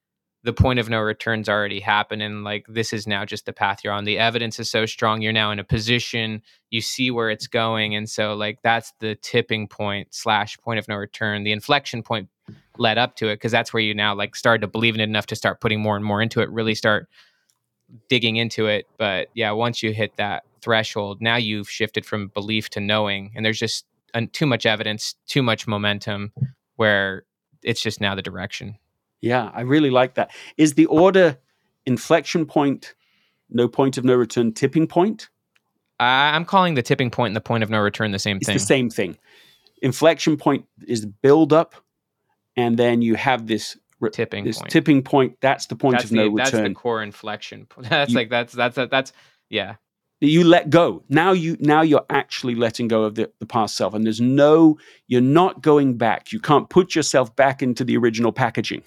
the 0.44 0.54
point 0.54 0.80
of 0.80 0.90
no 0.90 1.00
returns 1.00 1.48
already 1.48 1.80
happened 1.80 2.22
and 2.22 2.44
like 2.44 2.66
this 2.68 2.94
is 2.94 3.06
now 3.06 3.24
just 3.24 3.46
the 3.46 3.54
path 3.54 3.80
you're 3.84 3.94
on. 3.94 4.06
The 4.06 4.18
evidence 4.18 4.60
is 4.60 4.72
so 4.72 4.86
strong 4.86 5.22
you're 5.22 5.32
now 5.32 5.52
in 5.52 5.60
a 5.60 5.64
position 5.64 6.42
you 6.72 6.82
see 6.82 7.12
where 7.12 7.30
it's 7.30 7.48
going 7.48 7.96
and 7.96 8.10
so 8.10 8.34
like 8.34 8.60
that's 8.64 8.94
the 9.00 9.16
tipping 9.16 9.68
point 9.68 10.08
slash 10.12 10.58
point 10.58 10.80
of 10.80 10.88
no 10.88 10.96
return 10.96 11.44
the 11.44 11.52
inflection 11.52 12.02
point 12.02 12.28
led 12.78 12.98
up 12.98 13.16
to 13.16 13.28
it 13.28 13.36
because 13.36 13.52
that's 13.52 13.74
where 13.74 13.82
you 13.82 13.94
now 13.94 14.14
like 14.16 14.36
started 14.36 14.62
to 14.62 14.68
believe 14.68 14.96
in 14.96 15.02
it 15.02 15.06
enough 15.06 15.28
to 15.28 15.36
start 15.36 15.62
putting 15.62 15.80
more 15.80 15.96
and 15.96 16.06
more 16.06 16.22
into 16.22 16.42
it 16.42 16.50
really 16.50 16.76
start 16.76 17.08
digging 18.10 18.38
into 18.38 18.68
it 18.68 18.88
but 18.98 19.28
yeah 19.34 19.52
once 19.52 19.84
you 19.84 19.92
hit 19.92 20.16
that 20.16 20.44
threshold 20.62 21.22
now 21.22 21.36
you've 21.36 21.70
shifted 21.70 22.06
from 22.06 22.30
belief 22.30 22.70
to 22.70 22.80
knowing 22.80 23.32
and 23.36 23.46
there's 23.46 23.60
just 23.60 23.86
too 24.32 24.46
much 24.46 24.66
evidence 24.66 25.16
too 25.28 25.44
much 25.44 25.68
momentum 25.68 26.32
where 26.78 27.24
it's 27.64 27.82
just 27.82 28.00
now 28.00 28.16
the 28.16 28.22
direction 28.22 28.78
yeah, 29.22 29.52
I 29.54 29.62
really 29.62 29.92
like 29.92 30.16
that. 30.16 30.32
Is 30.58 30.74
the 30.74 30.88
order 30.88 31.38
inflection 31.86 32.46
point, 32.46 32.96
no 33.50 33.68
point 33.68 33.98
of 33.98 34.04
no 34.04 34.16
return, 34.16 34.52
tipping 34.52 34.88
point? 34.88 35.30
Uh, 36.00 36.34
I'm 36.34 36.46
calling 36.46 36.74
the 36.74 36.82
tipping 36.82 37.12
point 37.12 37.30
and 37.30 37.36
the 37.36 37.42
point 37.42 37.64
of 37.64 37.70
no 37.70 37.80
return 37.80 38.12
the 38.12 38.20
same 38.20 38.38
it's 38.38 38.48
thing. 38.48 38.56
It's 38.56 38.64
the 38.64 38.68
same 38.68 38.90
thing. 38.90 39.18
Inflection 39.84 40.38
point 40.38 40.66
is 40.88 41.06
build 41.06 41.54
up, 41.54 41.76
and 42.56 42.78
then 42.78 43.02
you 43.02 43.16
have 43.16 43.48
this 43.48 43.78
tipping 44.12 44.44
this 44.44 44.60
point. 44.60 44.72
tipping 44.72 45.04
point. 45.04 45.38
That's 45.42 45.68
the 45.68 45.76
point 45.76 45.94
that's 45.94 46.06
of 46.06 46.10
the, 46.12 46.16
no 46.18 46.28
return. 46.28 46.38
That's 46.38 46.70
the 46.70 46.74
core 46.74 47.04
inflection. 47.04 47.68
That's 47.78 48.12
you, 48.12 48.18
like 48.18 48.30
that's 48.30 48.54
that's 48.54 48.76
that's 48.76 49.14
yeah 49.50 49.76
you 50.24 50.44
let 50.44 50.70
go 50.70 51.04
now 51.10 51.32
you 51.32 51.58
now 51.60 51.82
you're 51.82 52.06
actually 52.12 52.54
letting 52.54 52.88
go 52.88 53.04
of 53.04 53.16
the, 53.16 53.30
the 53.40 53.46
past 53.46 53.76
self 53.76 53.96
and 53.96 54.06
there's 54.06 54.22
no 54.22 54.78
you're 55.08 55.20
not 55.20 55.62
going 55.62 55.98
back 55.98 56.32
you 56.32 56.40
can't 56.40 56.70
put 56.70 56.94
yourself 56.94 57.36
back 57.36 57.64
into 57.64 57.84
the 57.84 57.98
original 57.98 58.32
packaging 58.32 58.84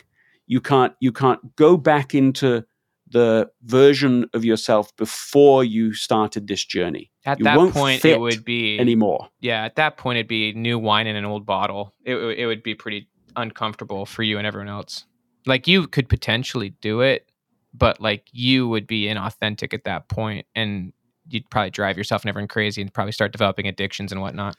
you 0.46 0.60
can't 0.60 0.94
you 1.00 1.10
can't 1.10 1.56
go 1.56 1.76
back 1.76 2.14
into 2.14 2.64
the 3.10 3.50
version 3.62 4.28
of 4.32 4.44
yourself 4.44 4.94
before 4.96 5.62
you 5.62 5.92
started 5.92 6.48
this 6.48 6.64
journey. 6.64 7.12
At 7.24 7.38
you 7.38 7.44
that 7.44 7.72
point, 7.72 8.04
it 8.04 8.18
would 8.18 8.44
be 8.44 8.78
anymore. 8.78 9.28
Yeah, 9.40 9.64
at 9.64 9.76
that 9.76 9.96
point, 9.96 10.16
it'd 10.16 10.28
be 10.28 10.52
new 10.52 10.78
wine 10.78 11.06
in 11.06 11.14
an 11.14 11.24
old 11.24 11.46
bottle. 11.46 11.92
It, 12.04 12.16
it 12.16 12.46
would 12.46 12.62
be 12.62 12.74
pretty 12.74 13.08
uncomfortable 13.36 14.06
for 14.06 14.22
you 14.22 14.38
and 14.38 14.46
everyone 14.46 14.68
else. 14.68 15.04
Like 15.46 15.66
you 15.66 15.86
could 15.86 16.08
potentially 16.08 16.70
do 16.80 17.00
it, 17.00 17.30
but 17.72 18.00
like 18.00 18.26
you 18.32 18.68
would 18.68 18.86
be 18.86 19.06
inauthentic 19.06 19.74
at 19.74 19.84
that 19.84 20.08
point, 20.08 20.46
and 20.54 20.92
you'd 21.28 21.48
probably 21.50 21.70
drive 21.70 21.98
yourself 21.98 22.22
and 22.22 22.28
everyone 22.28 22.48
crazy, 22.48 22.80
and 22.80 22.92
probably 22.92 23.12
start 23.12 23.32
developing 23.32 23.66
addictions 23.66 24.12
and 24.12 24.20
whatnot 24.20 24.56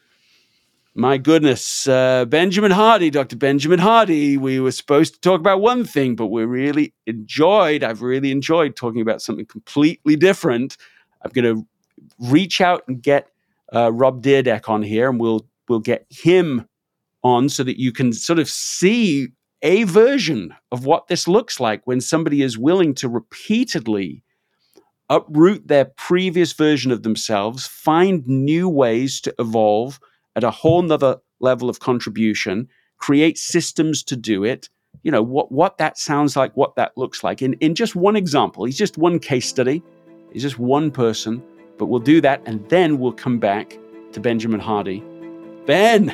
my 0.98 1.18
goodness, 1.18 1.88
uh, 1.90 2.24
Benjamin 2.24 2.72
Hardy, 2.72 3.10
Dr. 3.10 3.36
Benjamin 3.36 3.80
Hardy. 3.80 4.38
We 4.38 4.62
were 4.62 4.72
supposed 4.72 5.14
to 5.16 5.20
talk 5.20 5.42
about 5.42 5.60
one 5.60 5.84
thing, 5.84 6.16
but 6.16 6.28
we 6.28 6.46
really 6.46 6.94
enjoyed, 7.06 7.84
I've 7.84 8.02
really 8.02 8.32
enjoyed 8.32 8.78
talking 8.78 9.02
about 9.02 9.22
something 9.22 9.46
completely 9.46 10.16
different. 10.16 10.78
I'm 11.22 11.32
going 11.32 11.54
to 11.54 11.68
reach 12.20 12.62
out 12.62 12.84
and 12.88 13.04
get 13.04 13.28
uh, 13.76 13.92
Rob 13.92 14.24
Dyrdek 14.24 14.70
on 14.70 14.84
here, 14.84 15.10
and 15.10 15.20
we'll 15.20 15.46
we'll 15.68 15.80
get 15.80 16.06
him 16.10 16.66
on 17.26 17.50
so 17.50 17.64
that 17.64 17.80
you 17.80 17.92
can 17.92 18.14
sort 18.14 18.38
of 18.38 18.48
see 18.48 19.30
a 19.64 19.84
version 19.84 20.54
of 20.72 20.86
what 20.86 21.08
this 21.08 21.28
looks 21.28 21.60
like 21.60 21.82
when 21.86 22.00
somebody 22.00 22.44
is 22.44 22.56
willing 22.58 22.94
to 22.94 23.10
repeatedly 23.10 24.24
uproot 25.10 25.68
their 25.68 25.86
previous 25.86 26.54
version 26.54 26.92
of 26.92 27.02
themselves, 27.02 27.66
find 27.66 28.26
new 28.28 28.70
ways 28.70 29.20
to 29.22 29.34
evolve 29.40 30.00
at 30.36 30.44
a 30.44 30.52
whole 30.52 30.84
nother 30.84 31.18
level 31.40 31.68
of 31.68 31.80
contribution, 31.80 32.68
create 33.00 33.40
systems 33.40 34.04
to 34.04 34.16
do 34.16 34.44
it. 34.44 34.70
You 35.02 35.12
know, 35.12 35.24
what, 35.24 35.52
what 35.52 35.80
that 35.80 35.98
sounds 35.98 36.36
like, 36.36 36.56
what 36.56 36.76
that 36.76 36.96
looks 36.96 37.24
like. 37.24 37.42
In, 37.42 37.54
in 37.54 37.74
just 37.74 37.96
one 37.96 38.16
example, 38.16 38.66
he's 38.66 38.78
just 38.78 39.00
one 39.00 39.18
case 39.18 39.48
study, 39.48 39.82
he's 40.32 40.44
just 40.44 40.60
one 40.60 40.92
person, 40.92 41.44
but 41.80 41.88
we'll 41.88 42.00
do 42.00 42.22
that 42.22 42.42
and 42.46 42.68
then 42.70 43.00
we'll 43.00 43.14
come 43.14 43.40
back 43.40 43.78
to 44.12 44.20
Benjamin 44.20 44.60
Hardy. 44.60 45.04
Ben, 45.66 46.14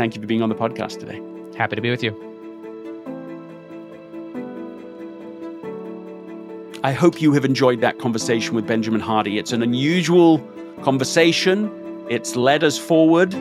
thank 0.00 0.14
you 0.14 0.20
for 0.22 0.26
being 0.26 0.40
on 0.40 0.48
the 0.48 0.54
podcast 0.54 0.98
today. 0.98 1.20
Happy 1.58 1.76
to 1.76 1.82
be 1.82 1.90
with 1.90 2.02
you. 2.02 2.12
I 6.82 6.92
hope 6.92 7.20
you 7.20 7.34
have 7.34 7.44
enjoyed 7.44 7.82
that 7.82 7.98
conversation 7.98 8.54
with 8.54 8.66
Benjamin 8.66 9.02
Hardy. 9.02 9.36
It's 9.36 9.52
an 9.52 9.62
unusual 9.62 10.38
conversation, 10.82 11.70
it's 12.08 12.34
led 12.34 12.64
us 12.64 12.78
forward. 12.78 13.34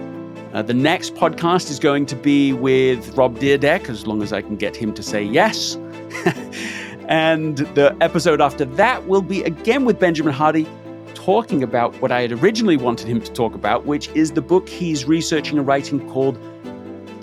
Uh, 0.51 0.61
the 0.61 0.73
next 0.73 1.15
podcast 1.15 1.71
is 1.71 1.79
going 1.79 2.05
to 2.07 2.15
be 2.17 2.51
with 2.51 3.15
Rob 3.15 3.39
Dyrdek, 3.39 3.87
as 3.87 4.05
long 4.05 4.21
as 4.21 4.33
I 4.33 4.41
can 4.41 4.57
get 4.57 4.75
him 4.75 4.93
to 4.95 5.01
say 5.01 5.23
yes. 5.23 5.75
and 7.07 7.59
the 7.75 7.95
episode 8.01 8.41
after 8.41 8.65
that 8.65 9.07
will 9.07 9.21
be 9.21 9.43
again 9.43 9.85
with 9.85 9.97
Benjamin 9.97 10.33
Hardy, 10.33 10.67
talking 11.13 11.63
about 11.63 11.95
what 12.01 12.11
I 12.11 12.19
had 12.19 12.33
originally 12.33 12.75
wanted 12.75 13.07
him 13.07 13.21
to 13.21 13.31
talk 13.31 13.55
about, 13.55 13.85
which 13.85 14.09
is 14.09 14.31
the 14.31 14.41
book 14.41 14.67
he's 14.67 15.05
researching 15.05 15.57
and 15.57 15.65
writing 15.65 16.05
called 16.09 16.37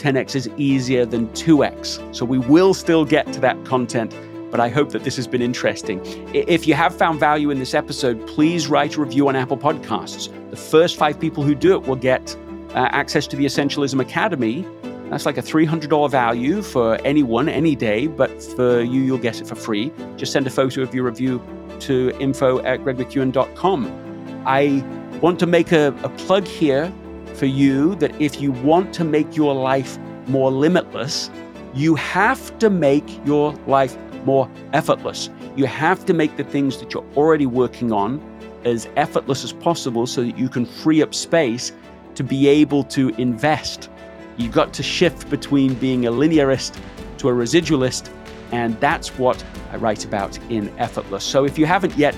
10x 0.06 0.36
is 0.36 0.48
easier 0.56 1.04
than 1.04 1.26
2x. 1.30 2.14
So 2.14 2.24
we 2.24 2.38
will 2.38 2.74
still 2.74 3.04
get 3.04 3.32
to 3.32 3.40
that 3.40 3.64
content 3.64 4.14
but 4.48 4.60
I 4.60 4.68
hope 4.68 4.90
that 4.90 5.02
this 5.02 5.16
has 5.16 5.26
been 5.26 5.42
interesting. 5.42 6.00
If 6.32 6.68
you 6.68 6.74
have 6.74 6.96
found 6.96 7.18
value 7.18 7.50
in 7.50 7.58
this 7.58 7.74
episode, 7.74 8.24
please 8.28 8.68
write 8.68 8.94
a 8.94 9.00
review 9.00 9.28
on 9.28 9.34
Apple 9.34 9.58
Podcasts. 9.58 10.30
The 10.50 10.56
first 10.56 10.96
five 10.96 11.18
people 11.18 11.42
who 11.42 11.54
do 11.54 11.74
it 11.74 11.82
will 11.82 11.96
get 11.96 12.36
uh, 12.70 12.88
access 12.92 13.26
to 13.26 13.36
the 13.36 13.44
Essentialism 13.44 14.00
Academy. 14.00 14.64
That's 15.10 15.26
like 15.26 15.36
a 15.36 15.42
$300 15.42 16.10
value 16.10 16.62
for 16.62 16.94
anyone, 17.04 17.48
any 17.48 17.74
day, 17.74 18.06
but 18.06 18.30
for 18.54 18.80
you, 18.80 19.02
you'll 19.02 19.18
get 19.18 19.40
it 19.40 19.48
for 19.48 19.56
free. 19.56 19.92
Just 20.16 20.32
send 20.32 20.46
a 20.46 20.50
photo 20.50 20.80
of 20.80 20.94
your 20.94 21.04
review 21.04 21.42
to 21.80 22.16
info 22.20 22.62
at 22.62 22.80
gregmckeown.com. 22.80 24.42
I 24.46 24.84
want 25.20 25.40
to 25.40 25.46
make 25.46 25.72
a, 25.72 25.88
a 26.02 26.08
plug 26.10 26.46
here 26.46 26.92
for 27.36 27.46
you 27.46 27.94
that 27.96 28.18
if 28.20 28.40
you 28.40 28.52
want 28.52 28.92
to 28.94 29.04
make 29.04 29.36
your 29.36 29.54
life 29.54 29.98
more 30.26 30.50
limitless, 30.50 31.30
you 31.74 31.94
have 31.94 32.58
to 32.58 32.70
make 32.70 33.04
your 33.26 33.52
life 33.66 33.96
more 34.24 34.50
effortless. 34.72 35.30
You 35.56 35.66
have 35.66 36.04
to 36.06 36.14
make 36.14 36.36
the 36.36 36.44
things 36.44 36.78
that 36.78 36.92
you're 36.92 37.06
already 37.16 37.46
working 37.46 37.92
on 37.92 38.20
as 38.64 38.88
effortless 38.96 39.44
as 39.44 39.52
possible 39.52 40.06
so 40.06 40.22
that 40.22 40.36
you 40.36 40.48
can 40.48 40.66
free 40.66 41.02
up 41.02 41.14
space 41.14 41.72
to 42.16 42.24
be 42.24 42.48
able 42.48 42.82
to 42.84 43.10
invest. 43.20 43.88
You've 44.36 44.52
got 44.52 44.72
to 44.74 44.82
shift 44.82 45.30
between 45.30 45.74
being 45.74 46.06
a 46.06 46.10
linearist 46.10 46.78
to 47.18 47.28
a 47.28 47.32
residualist, 47.32 48.10
and 48.52 48.78
that's 48.80 49.18
what 49.18 49.44
I 49.70 49.76
write 49.76 50.04
about 50.04 50.38
in 50.50 50.76
Effortless. 50.78 51.24
So 51.24 51.44
if 51.44 51.58
you 51.58 51.66
haven't 51.66 51.96
yet, 51.96 52.16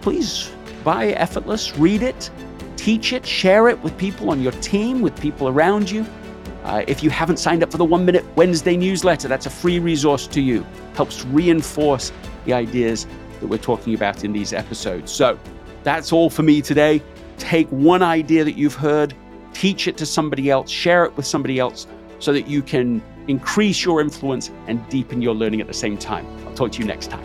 please 0.00 0.50
buy 0.82 1.08
Effortless, 1.08 1.76
read 1.76 2.02
it, 2.02 2.30
teach 2.76 3.12
it, 3.12 3.26
share 3.26 3.68
it 3.68 3.80
with 3.82 3.96
people 3.98 4.30
on 4.30 4.42
your 4.42 4.52
team, 4.52 5.00
with 5.00 5.18
people 5.20 5.48
around 5.48 5.90
you. 5.90 6.06
Uh, 6.64 6.84
if 6.86 7.02
you 7.02 7.10
haven't 7.10 7.38
signed 7.38 7.62
up 7.62 7.70
for 7.70 7.78
the 7.78 7.84
One 7.84 8.04
Minute 8.04 8.24
Wednesday 8.36 8.76
newsletter, 8.76 9.28
that's 9.28 9.46
a 9.46 9.50
free 9.50 9.78
resource 9.78 10.26
to 10.28 10.40
you. 10.40 10.64
Helps 10.94 11.24
reinforce 11.26 12.12
the 12.44 12.52
ideas 12.52 13.06
that 13.40 13.46
we're 13.48 13.58
talking 13.58 13.94
about 13.94 14.24
in 14.24 14.32
these 14.32 14.52
episodes. 14.52 15.10
So 15.10 15.38
that's 15.82 16.12
all 16.12 16.30
for 16.30 16.42
me 16.42 16.62
today. 16.62 17.02
Take 17.38 17.68
one 17.68 18.02
idea 18.02 18.44
that 18.44 18.56
you've 18.56 18.74
heard, 18.74 19.14
teach 19.52 19.88
it 19.88 19.96
to 19.96 20.06
somebody 20.06 20.50
else, 20.50 20.70
share 20.70 21.04
it 21.04 21.16
with 21.16 21.26
somebody 21.26 21.58
else 21.58 21.86
so 22.20 22.32
that 22.32 22.46
you 22.46 22.62
can 22.62 23.02
increase 23.26 23.84
your 23.84 24.00
influence 24.00 24.50
and 24.68 24.86
deepen 24.88 25.20
your 25.20 25.34
learning 25.34 25.60
at 25.60 25.66
the 25.66 25.74
same 25.74 25.98
time. 25.98 26.26
I'll 26.46 26.54
talk 26.54 26.72
to 26.72 26.78
you 26.78 26.84
next 26.84 27.08
time. 27.08 27.24